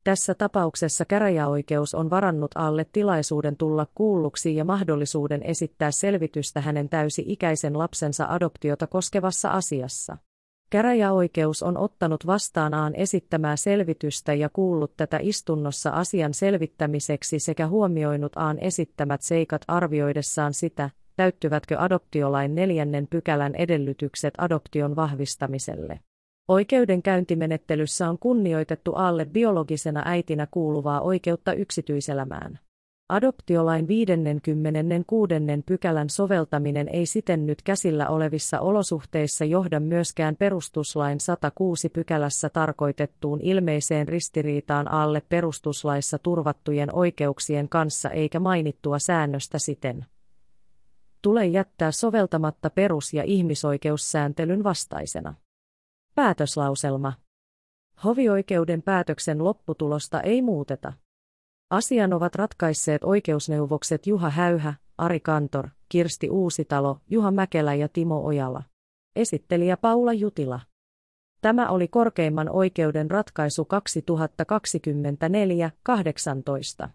tässä 0.04 0.34
tapauksessa 0.34 1.04
käräjäoikeus 1.04 1.94
on 1.94 2.10
varannut 2.10 2.50
alle 2.54 2.86
tilaisuuden 2.92 3.56
tulla 3.56 3.86
kuulluksi 3.94 4.56
ja 4.56 4.64
mahdollisuuden 4.64 5.42
esittää 5.42 5.90
selvitystä 5.90 6.60
hänen 6.60 6.88
täysi-ikäisen 6.88 7.78
lapsensa 7.78 8.26
adoptiota 8.28 8.86
koskevassa 8.86 9.50
asiassa. 9.50 10.16
Käräjäoikeus 10.70 11.62
on 11.62 11.76
ottanut 11.76 12.26
vastaan 12.26 12.74
Aan 12.74 12.94
esittämää 12.94 13.56
selvitystä 13.56 14.34
ja 14.34 14.48
kuullut 14.52 14.96
tätä 14.96 15.18
istunnossa 15.22 15.90
asian 15.90 16.34
selvittämiseksi 16.34 17.38
sekä 17.38 17.66
huomioinut 17.66 18.32
Aan 18.36 18.58
esittämät 18.58 19.22
seikat 19.22 19.62
arvioidessaan 19.68 20.54
sitä, 20.54 20.90
täyttyvätkö 21.16 21.78
adoptiolain 21.78 22.54
neljännen 22.54 23.06
pykälän 23.06 23.54
edellytykset 23.54 24.34
adoption 24.38 24.96
vahvistamiselle. 24.96 26.00
Oikeudenkäyntimenettelyssä 26.50 28.08
on 28.08 28.18
kunnioitettu 28.18 28.92
alle 28.92 29.24
biologisena 29.24 30.02
äitinä 30.04 30.46
kuuluvaa 30.50 31.00
oikeutta 31.00 31.52
yksityiselämään. 31.52 32.58
Adoptiolain 33.08 33.88
56. 33.88 35.34
pykälän 35.66 36.10
soveltaminen 36.10 36.88
ei 36.88 37.06
siten 37.06 37.46
nyt 37.46 37.62
käsillä 37.62 38.08
olevissa 38.08 38.60
olosuhteissa 38.60 39.44
johda 39.44 39.80
myöskään 39.80 40.36
perustuslain 40.36 41.20
106 41.20 41.88
pykälässä 41.88 42.48
tarkoitettuun 42.48 43.40
ilmeiseen 43.40 44.08
ristiriitaan 44.08 44.90
alle 44.90 45.22
perustuslaissa 45.28 46.18
turvattujen 46.18 46.94
oikeuksien 46.94 47.68
kanssa 47.68 48.10
eikä 48.10 48.40
mainittua 48.40 48.98
säännöstä 48.98 49.58
siten. 49.58 50.06
Tule 51.22 51.46
jättää 51.46 51.92
soveltamatta 51.92 52.70
perus- 52.70 53.14
ja 53.14 53.22
ihmisoikeussääntelyn 53.22 54.64
vastaisena. 54.64 55.34
Päätöslauselma. 56.14 57.12
Hovioikeuden 58.04 58.82
päätöksen 58.82 59.44
lopputulosta 59.44 60.20
ei 60.20 60.42
muuteta. 60.42 60.92
Asian 61.70 62.12
ovat 62.12 62.34
ratkaisseet 62.34 63.04
oikeusneuvokset 63.04 64.06
Juha 64.06 64.30
Häyhä, 64.30 64.74
Ari 64.98 65.20
Kantor, 65.20 65.68
Kirsti 65.88 66.30
Uusitalo, 66.30 66.98
Juha 67.10 67.30
Mäkelä 67.30 67.74
ja 67.74 67.88
Timo 67.88 68.24
Ojala. 68.24 68.62
Esittelijä 69.16 69.76
Paula 69.76 70.12
Jutila. 70.12 70.60
Tämä 71.40 71.68
oli 71.68 71.88
korkeimman 71.88 72.48
oikeuden 72.50 73.10
ratkaisu 73.10 73.68
2024-18. 76.84 76.88